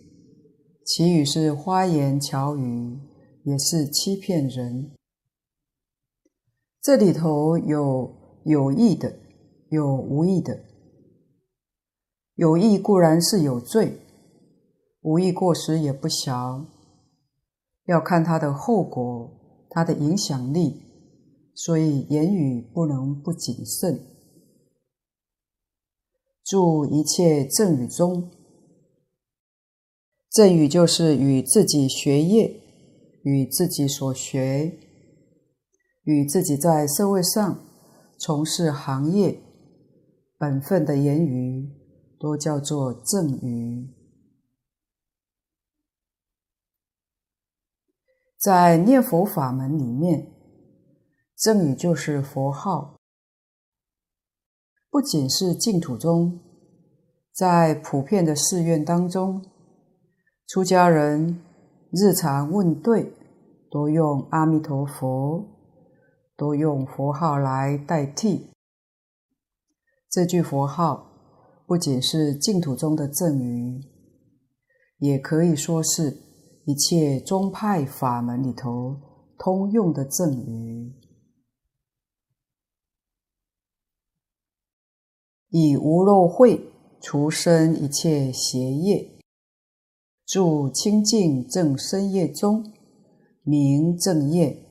[0.88, 2.97] 其语是花言巧语，
[3.43, 4.95] 也是欺骗人。
[6.81, 8.09] 这里头有
[8.45, 9.13] 有意的，
[9.67, 10.57] 有无意的。
[12.35, 13.99] 有意固然是有罪。
[15.01, 16.65] 无意过失也不小，
[17.88, 19.29] 要看它的后果，
[19.69, 20.83] 它的影响力，
[21.53, 23.99] 所以言语不能不谨慎。
[26.45, 28.31] 祝一切正语中，
[30.38, 32.61] 正语就是与自己学业、
[33.23, 34.71] 与自己所学、
[36.03, 37.65] 与自己在社会上
[38.19, 39.41] 从事行业
[40.38, 41.67] 本分的言语，
[42.19, 43.91] 都叫做正语。
[48.38, 50.31] 在念佛法门里面，
[51.35, 52.99] 正语就是佛号。
[54.91, 56.39] 不仅是净土中，
[57.33, 59.43] 在普遍的寺院当中，
[60.48, 61.43] 出家人
[61.91, 63.12] 日常问对，
[63.70, 65.45] 多用阿弥陀佛，
[66.38, 68.50] 多用佛号来代替。
[70.10, 71.12] 这句佛号
[71.68, 73.82] 不仅是净土中的赠语，
[75.00, 76.26] 也可以说是。
[76.70, 79.00] 一切宗派法门里头
[79.39, 80.93] 通用的赠语，
[85.48, 86.70] 以无漏慧
[87.00, 89.16] 除生一切邪业，
[90.28, 92.73] 住清净正身业中，
[93.43, 94.61] 名正业。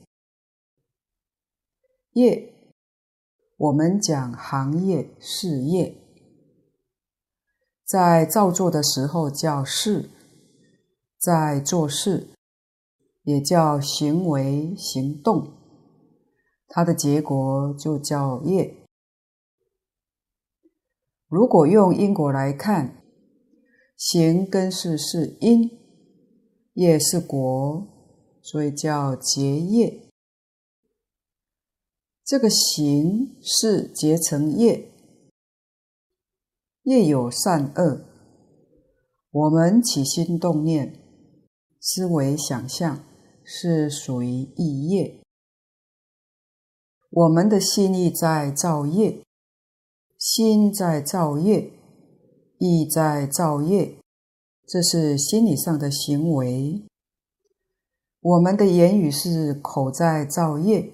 [2.13, 2.53] 业，
[3.57, 5.97] 我们讲行业事业，
[7.83, 10.11] 在造作的时候叫事。
[11.17, 12.27] 在做事，
[13.23, 15.51] 也叫行为行动，
[16.67, 18.85] 它的结果就叫业。
[21.27, 22.96] 如果用因果来看，
[23.97, 25.71] 行跟事是因，
[26.73, 27.87] 业是果，
[28.41, 30.03] 所以叫结业。
[32.23, 34.91] 这个行是结成业，
[36.83, 38.05] 业有善恶，
[39.31, 41.03] 我们起心动念。
[41.79, 43.03] 思维想象
[43.45, 45.23] 是属于意业，
[47.09, 49.23] 我们的心意在造业，
[50.17, 51.71] 心在造业，
[52.59, 53.97] 意在造业，
[54.65, 56.83] 这是心理上的行为。
[58.21, 60.91] 我们的言语是口在造业，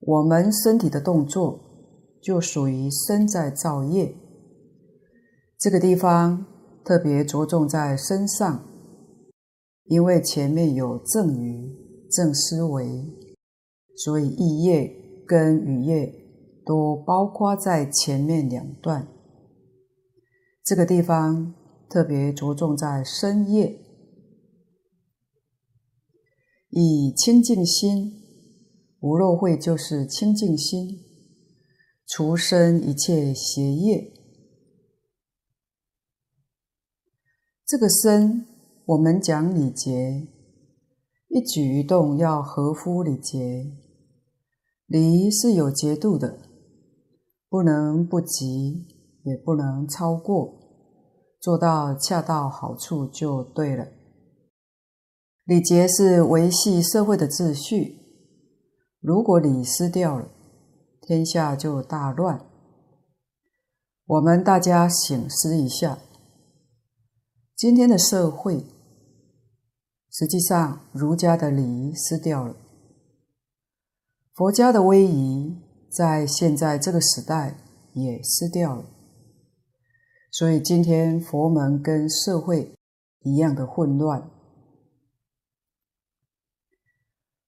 [0.00, 1.60] 我们身体的动作
[2.22, 4.14] 就属于身在造业。
[5.58, 6.46] 这个地方
[6.84, 8.66] 特别着重在身上。
[9.84, 11.68] 因为前面有正语、
[12.12, 12.86] 正思维，
[13.96, 14.88] 所以意业
[15.26, 16.14] 跟语业
[16.64, 19.08] 都包括在前面两段。
[20.70, 21.52] 这个地方
[21.88, 23.76] 特别着重在深夜，
[26.68, 28.22] 以清净心，
[29.00, 31.00] 无漏慧就是清净心，
[32.06, 34.12] 除身一切邪业。
[37.66, 38.46] 这个身。
[38.86, 40.28] 我们讲礼节，
[41.26, 43.72] 一举一动要合乎礼节，
[44.86, 46.38] 礼是有节度的，
[47.48, 48.86] 不能不及，
[49.24, 50.59] 也不能超过，
[51.40, 53.88] 做到恰到好处就对了。
[55.44, 57.96] 礼节是维系社会的秩序，
[59.00, 60.28] 如果礼失掉了，
[61.00, 62.46] 天下就大乱。
[64.06, 65.98] 我们大家醒思一下，
[67.56, 68.64] 今天的社会。
[70.12, 72.56] 实际上，儒家的礼仪失掉了，
[74.34, 75.56] 佛家的威仪
[75.88, 77.56] 在现在这个时代
[77.94, 78.84] 也失掉了，
[80.30, 82.74] 所以今天佛门跟社会
[83.20, 84.30] 一样的混乱。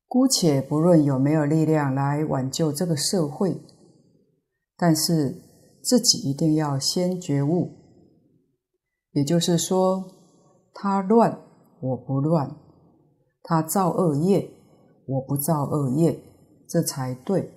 [0.06, 3.62] 姑且不论有没有力量来挽救这个社会，
[4.76, 5.42] 但是
[5.82, 7.70] 自己一定要先觉悟，
[9.12, 10.04] 也就是说，
[10.74, 11.40] 他乱。
[11.80, 12.54] 我不乱，
[13.42, 14.48] 他造恶业，
[15.04, 16.22] 我不造恶业，
[16.68, 17.52] 这才对。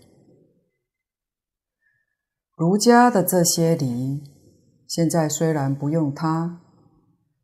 [2.55, 4.23] 儒家的这些理，
[4.87, 6.61] 现在虽然不用它，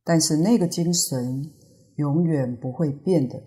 [0.03, 1.51] 但是那个精神
[1.95, 3.43] 永远不会变的。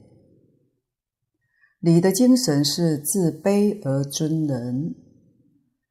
[1.80, 4.94] 你的精神是自卑而尊人，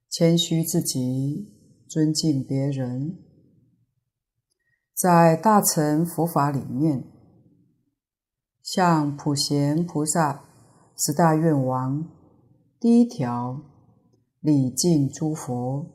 [0.10, 1.54] 谦虚自己，
[1.88, 3.20] 尊敬别人。
[4.95, 7.04] 在大乘佛法里面，
[8.62, 10.45] 像普贤菩萨
[10.97, 12.10] 十大愿王，
[12.80, 13.62] 第一条
[14.39, 15.93] 礼敬诸佛。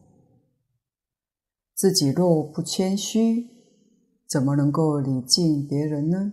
[1.79, 3.47] 自己若不谦虚，
[4.29, 6.33] 怎么能够礼敬别人呢？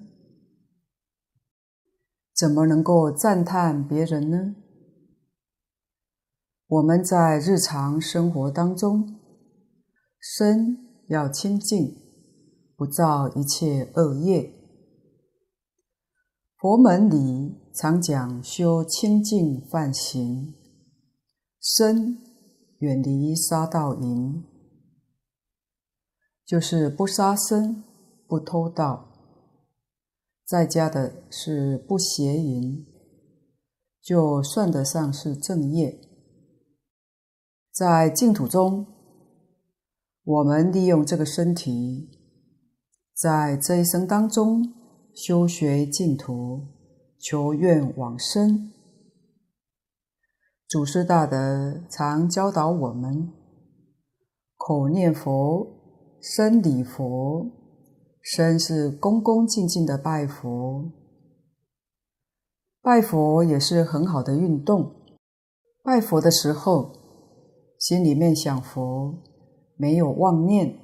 [2.36, 4.56] 怎么能够赞叹别人呢？
[6.66, 9.20] 我们在日常生活当中，
[10.20, 10.80] 身
[11.10, 11.96] 要清净，
[12.76, 14.52] 不造一切恶业。
[16.58, 20.56] 佛门里常讲修清净梵行，
[21.62, 22.18] 身
[22.80, 24.44] 远离杀盗淫，
[26.46, 27.84] 就是不杀生，
[28.28, 29.12] 不偷盗。
[30.46, 32.86] 在家的是不邪淫，
[34.00, 36.00] 就算得上是正业。
[37.72, 38.86] 在净土中，
[40.24, 42.10] 我们利用这个身体，
[43.16, 44.72] 在这一生当中
[45.16, 46.68] 修学净土，
[47.20, 48.72] 求愿往生。
[50.68, 53.34] 祖师大德常教导我们：
[54.58, 55.75] 口念佛，
[56.28, 57.52] 身礼佛。
[58.20, 60.92] 身是恭恭敬敬的拜佛，
[62.82, 64.96] 拜佛也是很好的运动。
[65.84, 66.92] 拜佛的时候，
[67.78, 69.22] 心里面想佛，
[69.76, 70.80] 没有妄念，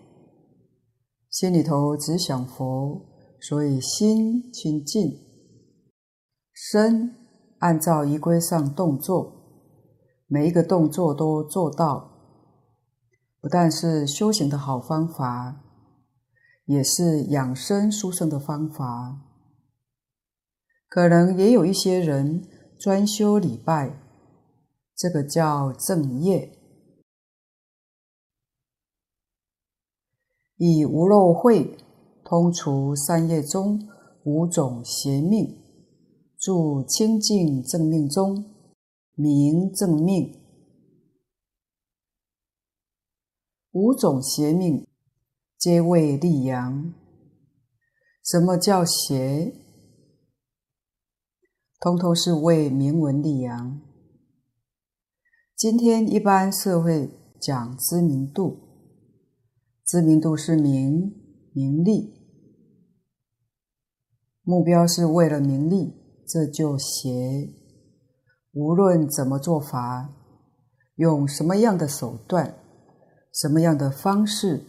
[1.32, 3.08] 心里头只想佛，
[3.40, 5.12] 所以心清净。
[6.54, 7.16] 身
[7.58, 9.34] 按照仪规上动作，
[10.28, 12.11] 每一个动作都做到，
[13.42, 15.64] 不但是修行的好方法。
[16.66, 19.20] 也是养生殊胜的方法。
[20.88, 22.48] 可能也有一些人
[22.80, 24.00] 专修礼拜，
[24.96, 26.58] 这个叫正业。
[30.56, 31.78] 以无漏慧
[32.24, 33.90] 通除三业中
[34.24, 35.62] 五种邪命，
[36.40, 38.46] 住清净正命中，
[39.16, 40.41] 名正命。
[43.72, 44.86] 五种邪命。
[45.58, 46.94] 皆为利阳。
[48.24, 49.54] 什么叫邪？
[51.80, 53.80] 通通是为名闻利阳。
[55.56, 58.58] 今天一般社会讲知名度，
[59.86, 61.14] 知名度是名
[61.54, 62.14] 名利，
[64.42, 65.94] 目标是为了名利，
[66.28, 67.50] 这就邪。
[68.52, 70.10] 无论怎么做法，
[70.96, 72.61] 用什么样的手段，
[73.32, 74.66] 什么样的方式。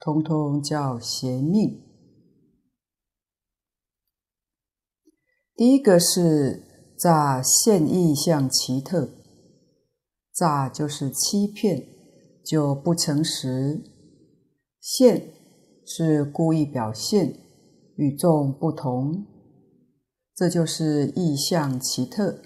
[0.00, 1.82] 通通叫邪命。
[5.56, 6.62] 第一个是
[6.96, 9.10] 诈现异象奇特，
[10.32, 11.84] 诈就是欺骗，
[12.44, 13.82] 就不诚实；
[14.80, 15.34] 现
[15.84, 17.36] 是故意表现，
[17.96, 19.26] 与众不同，
[20.32, 22.40] 这就是意象奇特，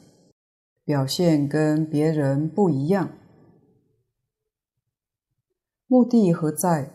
[0.85, 3.11] 表现跟别人不一样。
[5.93, 6.95] 目的何在？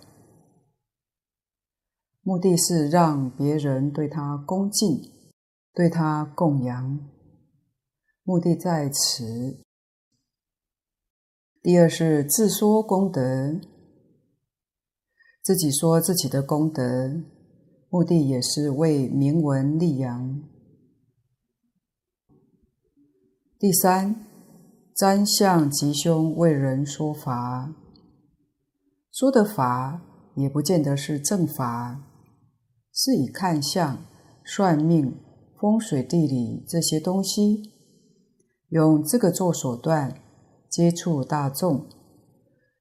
[2.23, 5.11] 目的是让别人对他恭敬，
[5.71, 7.07] 对他供养，
[8.23, 9.63] 目的在此。
[11.61, 13.61] 第二是自说功德，
[15.43, 17.21] 自己说自己的功德，
[17.89, 20.41] 目的也是为名闻利养。
[23.59, 24.25] 第三，
[24.95, 27.75] 占相吉凶为人说法，
[29.17, 29.99] 说的法
[30.35, 32.03] 也不见得是正法。
[32.93, 34.05] 是以看相、
[34.45, 35.19] 算命、
[35.59, 37.73] 风水地理这些东西，
[38.69, 40.21] 用这个做手段
[40.69, 41.89] 接触大众，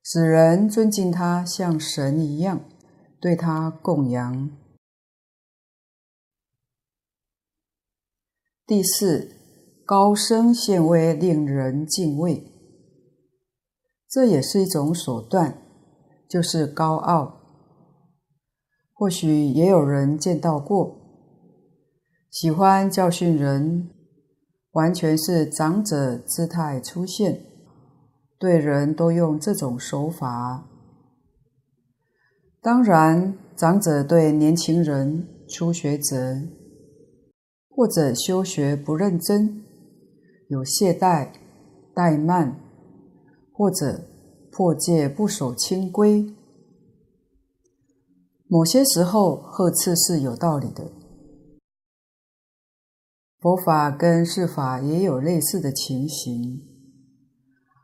[0.03, 2.61] 使人尊敬他，像神一样，
[3.18, 4.51] 对他供养。
[8.66, 9.30] 第四，
[9.87, 12.45] 高声现威，令人敬畏，
[14.07, 15.62] 这也是一种手段，
[16.29, 17.41] 就是高傲。
[18.93, 20.97] 或许也有人见到过，
[22.31, 23.91] 喜欢教训人，
[24.72, 27.41] 完全是长者姿态出现，
[28.39, 30.66] 对人都用这种手法。
[32.62, 36.37] 当然，长者对年轻人、初学者，
[37.68, 39.62] 或者修学不认真，
[40.49, 41.29] 有懈怠、
[41.95, 42.59] 怠慢，
[43.53, 44.01] 或者
[44.57, 46.34] 破戒不守清规，
[48.46, 50.90] 某些时候呵斥是有道理的。
[53.38, 56.62] 佛法跟世法也有类似的情形。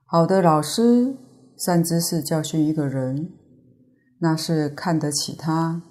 [0.06, 1.18] 好的老师
[1.58, 3.34] 善知识教训一个人，
[4.20, 5.82] 那是看得起他，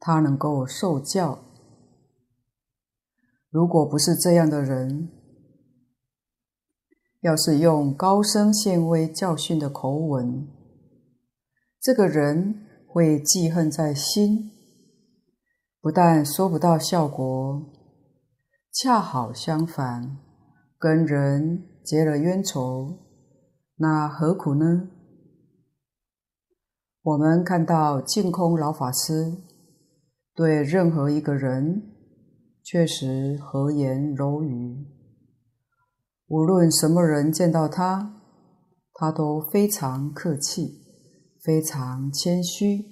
[0.00, 1.44] 他能够受教。
[3.50, 5.10] 如果不是这样的人，
[7.26, 10.46] 要是用高声显威教训的口吻，
[11.80, 12.54] 这个人
[12.86, 14.52] 会记恨在心，
[15.80, 17.60] 不但收不到效果。
[18.72, 20.18] 恰好相反，
[20.78, 22.96] 跟人结了冤仇，
[23.78, 24.88] 那何苦呢？
[27.02, 29.36] 我们看到净空老法师
[30.32, 31.82] 对任何一个人，
[32.62, 34.86] 确实和颜柔语，
[36.28, 38.22] 无论什么人见到他，
[38.94, 40.82] 他都非常客气，
[41.42, 42.84] 非常谦虚，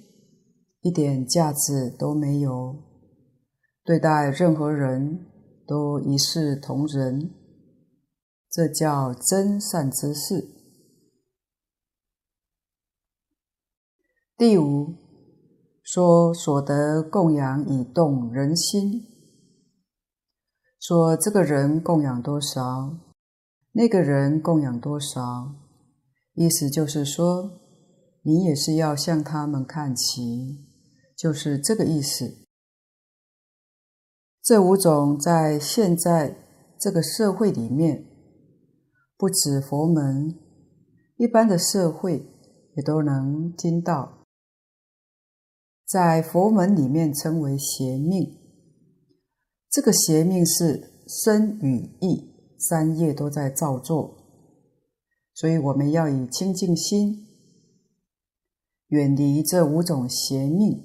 [0.81, 2.83] 一点架子都没有，
[3.83, 5.31] 对待任何人。
[5.67, 7.33] 都一视同仁，
[8.51, 10.47] 这叫真善知识。
[14.37, 14.93] 第五，
[15.81, 19.07] 说所得供养以动人心。
[20.79, 22.95] 说这个人供养多少，
[23.77, 25.53] 那个人供养多少，
[26.33, 27.59] 意思就是说，
[28.21, 30.65] 你也是要向他们看齐，
[31.17, 32.45] 就是这个意思。
[34.41, 36.37] 这五种在现在
[36.79, 38.05] 这个社会里面，
[39.17, 40.39] 不止佛门，
[41.17, 42.25] 一般的社会
[42.77, 44.23] 也都能听到。
[45.85, 48.39] 在佛门里面称为邪命，
[49.69, 50.93] 这个邪命是
[51.25, 52.34] 身语意
[52.67, 54.17] 三业都在造作，
[55.33, 57.27] 所以我们要以清净心，
[58.87, 60.81] 远离这五种邪命，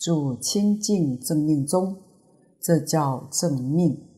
[0.00, 2.02] 住清净正命中。
[2.58, 4.08] 这叫正命，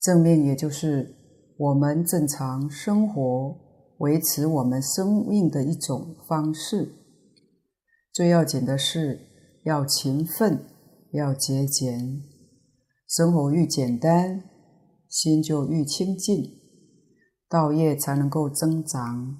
[0.00, 1.14] 正命也就是
[1.58, 3.58] 我们正常生活、
[3.98, 6.94] 维持我们生命的一种方式。
[8.10, 9.20] 最要紧的是
[9.64, 10.64] 要勤奋，
[11.12, 12.22] 要节俭，
[13.06, 14.42] 生活愈简单，
[15.08, 16.60] 心就愈清净，
[17.48, 19.38] 道业才能够增长。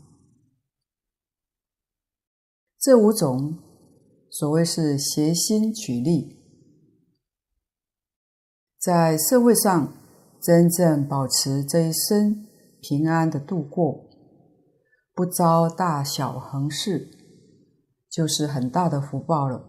[2.80, 3.58] 这五种
[4.30, 6.38] 所谓是协心取利。
[8.78, 9.92] 在社会上，
[10.40, 12.46] 真正保持这一生
[12.80, 14.08] 平安的度过，
[15.12, 17.10] 不遭大小横事，
[18.08, 19.68] 就是很大的福报了。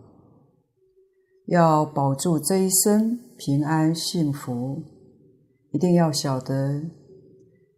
[1.47, 4.83] 要保住这一生平安幸福，
[5.71, 6.89] 一定要晓得：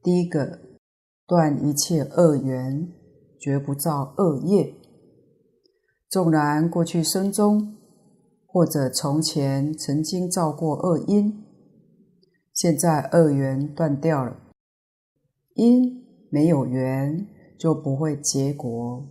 [0.01, 0.59] 第一个，
[1.27, 2.89] 断一切恶缘，
[3.39, 4.75] 绝不造恶业。
[6.09, 7.77] 纵然过去生中，
[8.45, 11.43] 或者从前曾经造过恶因，
[12.53, 14.37] 现在恶缘断掉了，
[15.55, 17.27] 因没有缘
[17.57, 19.05] 就不会结果，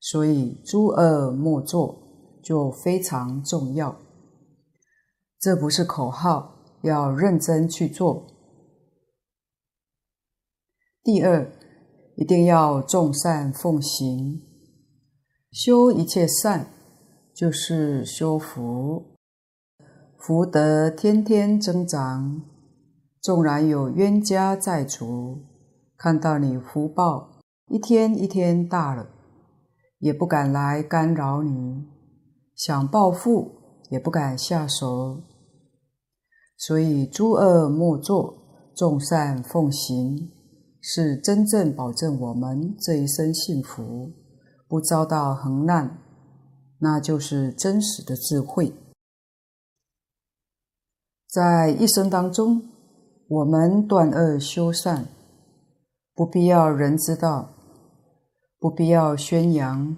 [0.00, 3.96] 所以诸恶莫作就非常重要。
[5.38, 6.55] 这不是口号，
[6.86, 8.26] 要认真去做。
[11.02, 11.52] 第二，
[12.16, 14.42] 一定要众善奉行，
[15.50, 16.68] 修一切善。
[17.34, 19.14] 就是修福，
[20.16, 22.40] 福德天天增长。
[23.20, 25.44] 纵然有冤家债主，
[25.98, 29.10] 看到你福报一天一天大了，
[29.98, 31.84] 也不敢来干扰你，
[32.54, 35.20] 想报复也不敢下手。
[36.56, 38.34] 所以诸恶莫作，
[38.74, 40.30] 众善奉行，
[40.80, 44.12] 是真正保证我们这一生幸福，
[44.66, 45.98] 不遭到横难。
[46.78, 48.72] 那就是真实的智慧。
[51.26, 52.62] 在一生当中，
[53.28, 55.06] 我们断恶修善，
[56.14, 57.50] 不必要人知道，
[58.58, 59.96] 不必要宣扬，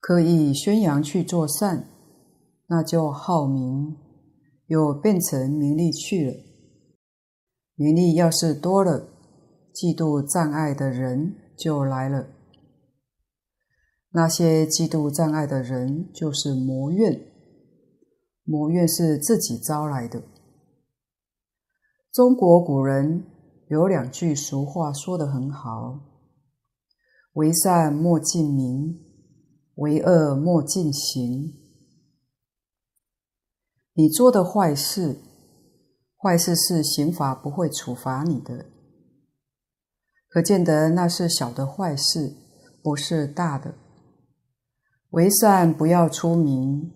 [0.00, 1.84] 刻意宣扬去做善，
[2.66, 3.96] 那就好名，
[4.68, 6.34] 又变成名利去了。
[7.74, 9.08] 名利要是多了，
[9.74, 12.28] 嫉妒障碍的人就来了。
[14.10, 17.20] 那些嫉妒障碍的人，就是魔怨。
[18.44, 20.22] 魔怨是自己招来的。
[22.12, 23.24] 中国古人
[23.68, 26.00] 有两句俗话说得很好
[27.34, 28.98] ：“为善莫近名，
[29.74, 31.52] 为恶莫近行。”
[33.98, 35.16] 你做的坏事，
[36.16, 38.66] 坏事是刑法不会处罚你的，
[40.28, 42.32] 可见得那是小的坏事，
[42.80, 43.74] 不是大的。
[45.10, 46.92] 为善不要出名，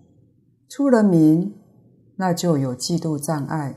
[0.69, 1.53] 出了名，
[2.15, 3.75] 那就有嫉妒障碍，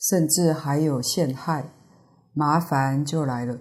[0.00, 1.74] 甚至还有陷害，
[2.32, 3.58] 麻烦就来了。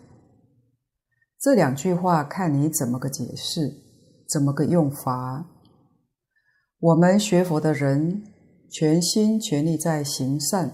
[1.37, 3.73] 这两句话看你怎么个解释，
[4.25, 5.45] 怎么个用法。
[6.79, 8.23] 我们学佛的人，
[8.69, 10.71] 全心全力在行善，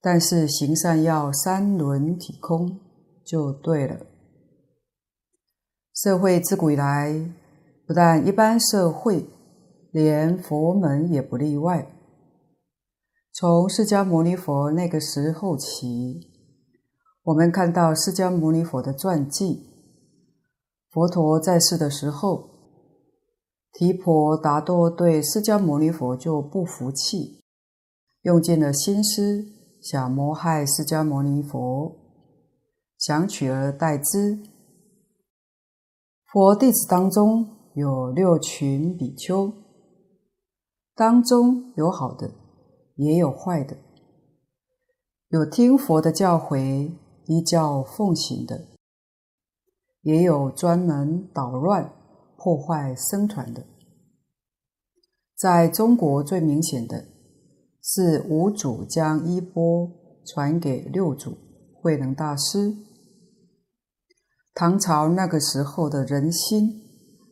[0.00, 2.80] 但是行善要三轮体空，
[3.24, 4.06] 就对了。
[5.94, 7.32] 社会自古以来，
[7.86, 9.26] 不但一般社会，
[9.90, 11.86] 连佛门也不例外。
[13.32, 16.28] 从释迦牟尼佛那个时候起。
[17.24, 19.64] 我们看到释迦牟尼佛的传记，
[20.90, 22.51] 佛陀在世的时候，
[23.72, 27.42] 提婆达多对释迦牟尼佛就不服气，
[28.22, 29.46] 用尽了心思
[29.80, 31.96] 想谋害释迦牟尼佛，
[32.98, 34.42] 想取而代之。
[36.30, 39.52] 佛弟子当中有六群比丘，
[40.94, 42.30] 当中有好的，
[42.96, 43.76] 也有坏的，
[45.28, 46.92] 有听佛的教诲。
[47.26, 48.66] 依教奉行的，
[50.00, 51.92] 也有专门捣乱
[52.42, 53.64] 破坏僧团的。
[55.36, 57.04] 在中国最明显的
[57.80, 59.88] 是五祖将衣钵
[60.26, 61.38] 传给六祖
[61.72, 62.74] 慧能大师。
[64.52, 66.82] 唐朝那个时候的人心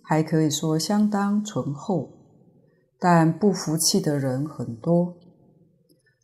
[0.05, 2.09] 还可以说相当淳厚，
[2.97, 5.17] 但不服气的人很多，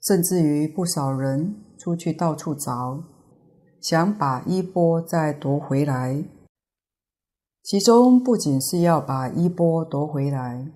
[0.07, 3.03] 甚至于不少人出去到处找。
[3.81, 6.25] 想把衣钵再夺回来，
[7.67, 10.71] 其中不仅是要把衣钵夺回来，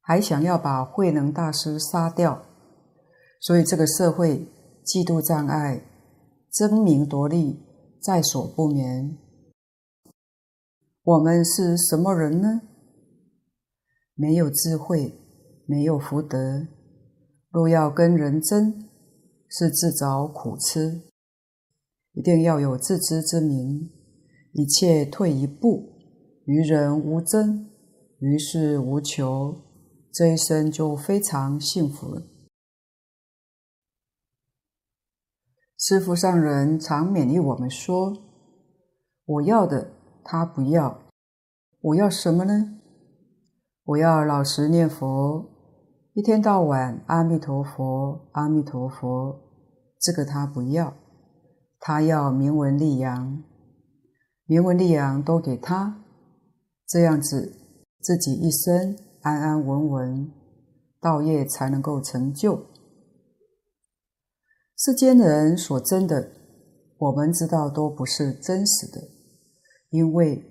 [0.00, 2.42] 还想要把慧能大师杀掉。
[3.40, 4.48] 所以这个社会
[4.84, 5.80] 嫉妒障碍、
[6.50, 7.62] 争名夺利
[8.02, 9.16] 在所不免。
[11.04, 12.62] 我们是什么人呢？
[14.16, 15.14] 没有智慧，
[15.66, 16.66] 没有福德，
[17.50, 18.88] 若要跟人争，
[19.48, 21.00] 是自找苦吃。
[22.14, 23.88] 一定要有自知之明，
[24.54, 25.92] 一切退一步，
[26.48, 27.68] 与人无争，
[28.20, 29.54] 与事无求，
[30.10, 32.22] 这一生就非常幸福了。
[35.76, 38.16] 师父上人常勉励我们说
[39.26, 39.90] ：“我要的
[40.24, 40.98] 他不要，
[41.82, 42.80] 我要什么呢？
[43.84, 45.50] 我要老实念佛，
[46.14, 49.38] 一天到晚阿弥陀佛，阿弥陀佛，
[50.00, 50.96] 这个他不要。”
[51.78, 53.44] 他要名闻利养，
[54.46, 56.06] 名闻利养都给他，
[56.88, 57.54] 这样子
[58.00, 60.32] 自己一生安安稳稳，
[61.00, 62.64] 道业才能够成就。
[64.74, 66.32] 世间人所争的，
[66.96, 69.02] 我们知道都不是真实的，
[69.90, 70.42] 因为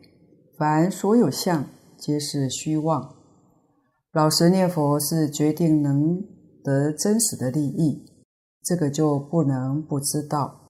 [0.59, 1.65] 凡所有相
[1.97, 3.15] 皆是虚妄。
[4.11, 6.21] 老实念佛是决定能
[6.63, 8.05] 得真实的利益，
[8.63, 10.67] 这个就不能不知道。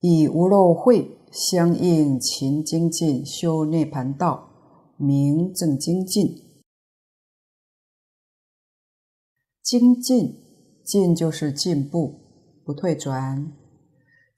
[0.00, 4.48] 以无漏慧相应勤精进修涅盘道，
[4.96, 6.44] 名正精进。
[9.62, 10.34] 精进，
[10.84, 12.20] 进就是进步，
[12.64, 13.52] 不退转；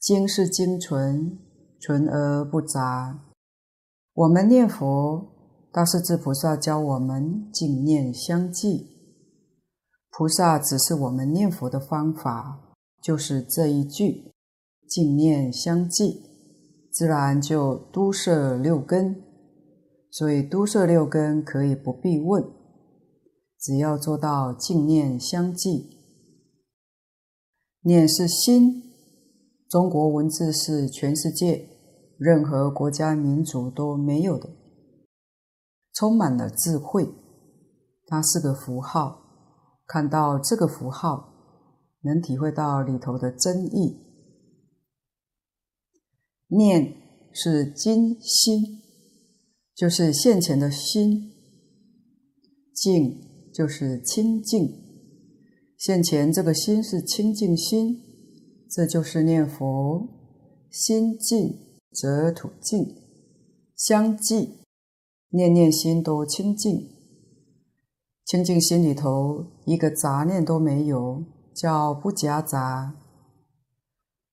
[0.00, 1.38] 精是精纯，
[1.78, 3.26] 纯而不杂。
[4.12, 5.28] 我们念佛，
[5.72, 8.98] 大势至菩萨教我们净念相继。
[10.10, 14.32] 菩萨只是我们念佛的方法，就是这一句。
[14.88, 16.29] 净念相继，
[16.90, 19.22] 自然就都摄六根。
[20.12, 22.44] 所以都摄六根可以不必问，
[23.56, 26.00] 只要做到净念相继。
[27.82, 28.82] 念是心，
[29.68, 31.64] 中国文字是全世界
[32.18, 34.50] 任何国家民族都没有的，
[35.94, 37.08] 充满了智慧。
[38.08, 39.22] 它是个符号，
[39.86, 41.34] 看到这个符号，
[42.02, 44.09] 能体会到里头的真意。
[46.50, 46.94] 念
[47.32, 48.82] 是今心，
[49.74, 51.30] 就是现前的心；
[52.74, 53.20] 净
[53.54, 54.68] 就是清净，
[55.76, 58.00] 现前这个心是清净心，
[58.68, 60.08] 这就是念佛。
[60.70, 61.58] 心净
[61.90, 62.94] 则土净，
[63.76, 64.58] 相继，
[65.30, 66.88] 念念心都清净，
[68.24, 71.24] 清净心里头一个杂念都没有，
[71.54, 72.94] 叫不夹杂。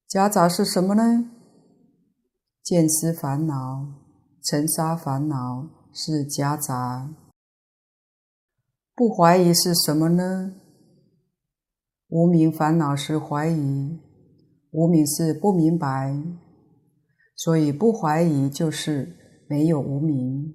[0.08, 1.32] 夹杂是什么呢？
[2.68, 3.88] 见思烦恼、
[4.44, 7.16] 尘沙烦恼是夹杂，
[8.94, 10.54] 不怀疑是什么呢？
[12.10, 13.98] 无明烦恼是怀疑，
[14.72, 16.22] 无明是不明白，
[17.38, 19.16] 所以不怀疑就是
[19.48, 20.54] 没有无明，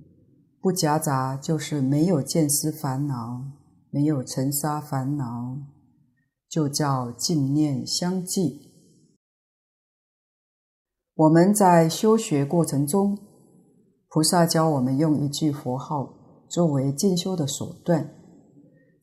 [0.61, 3.43] 不夹杂就是没有见思烦恼，
[3.89, 5.57] 没有尘沙烦恼，
[6.47, 8.72] 就叫净念相继。
[11.15, 13.19] 我们在修学过程中，
[14.09, 18.15] 菩萨教我们用一句佛号作为进修的手段。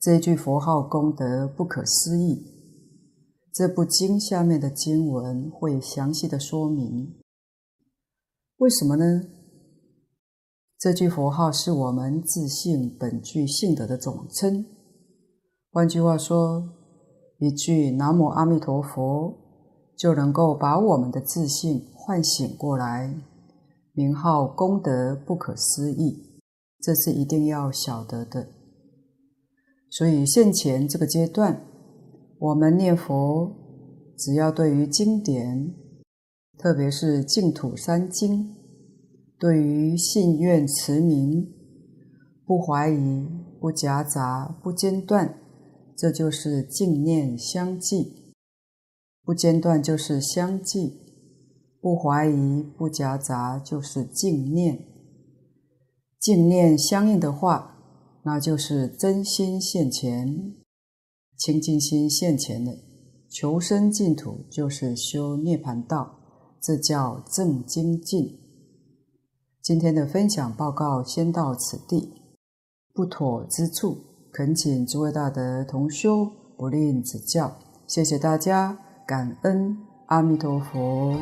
[0.02, 2.44] 这句佛号功德不可思议。
[3.54, 7.16] 这部经下面的经文会详细的说明。
[8.58, 9.22] 为什么呢？
[10.80, 14.66] 这句佛号是我们自性本具性德的总称。
[15.72, 16.70] 换句话说，
[17.38, 19.38] 一句南无阿弥陀佛，
[19.96, 23.14] 就能够把我们的自信唤醒过来。
[23.94, 26.42] 名号功德不可思议，
[26.80, 28.48] 这是一定要晓得的。
[29.92, 31.64] 所以现前这个阶段，
[32.40, 33.54] 我们念佛，
[34.18, 35.76] 只要对于经典，
[36.58, 38.56] 特别是净土三经，
[39.38, 41.54] 对于信愿持名，
[42.44, 43.28] 不怀疑、
[43.62, 45.38] 不夹杂、不间断，
[45.96, 48.34] 这就是净念相继。
[49.24, 51.09] 不间断就是相继，
[51.82, 54.86] 不怀疑、不夹杂就是净念。
[56.20, 57.78] 净念相应的话，
[58.24, 60.56] 那就是真心现前，
[61.38, 62.74] 清净心现前了。
[63.30, 66.20] 求生净土就是修涅槃道，
[66.60, 68.40] 这叫正精进。
[69.62, 72.12] 今天的分享报告先到此地，
[72.94, 73.98] 不妥之处，
[74.34, 76.26] 恳请诸位大德同修
[76.58, 77.56] 不吝指教。
[77.88, 78.78] 谢谢大家，
[79.08, 79.78] 感恩
[80.08, 81.16] 阿弥陀佛。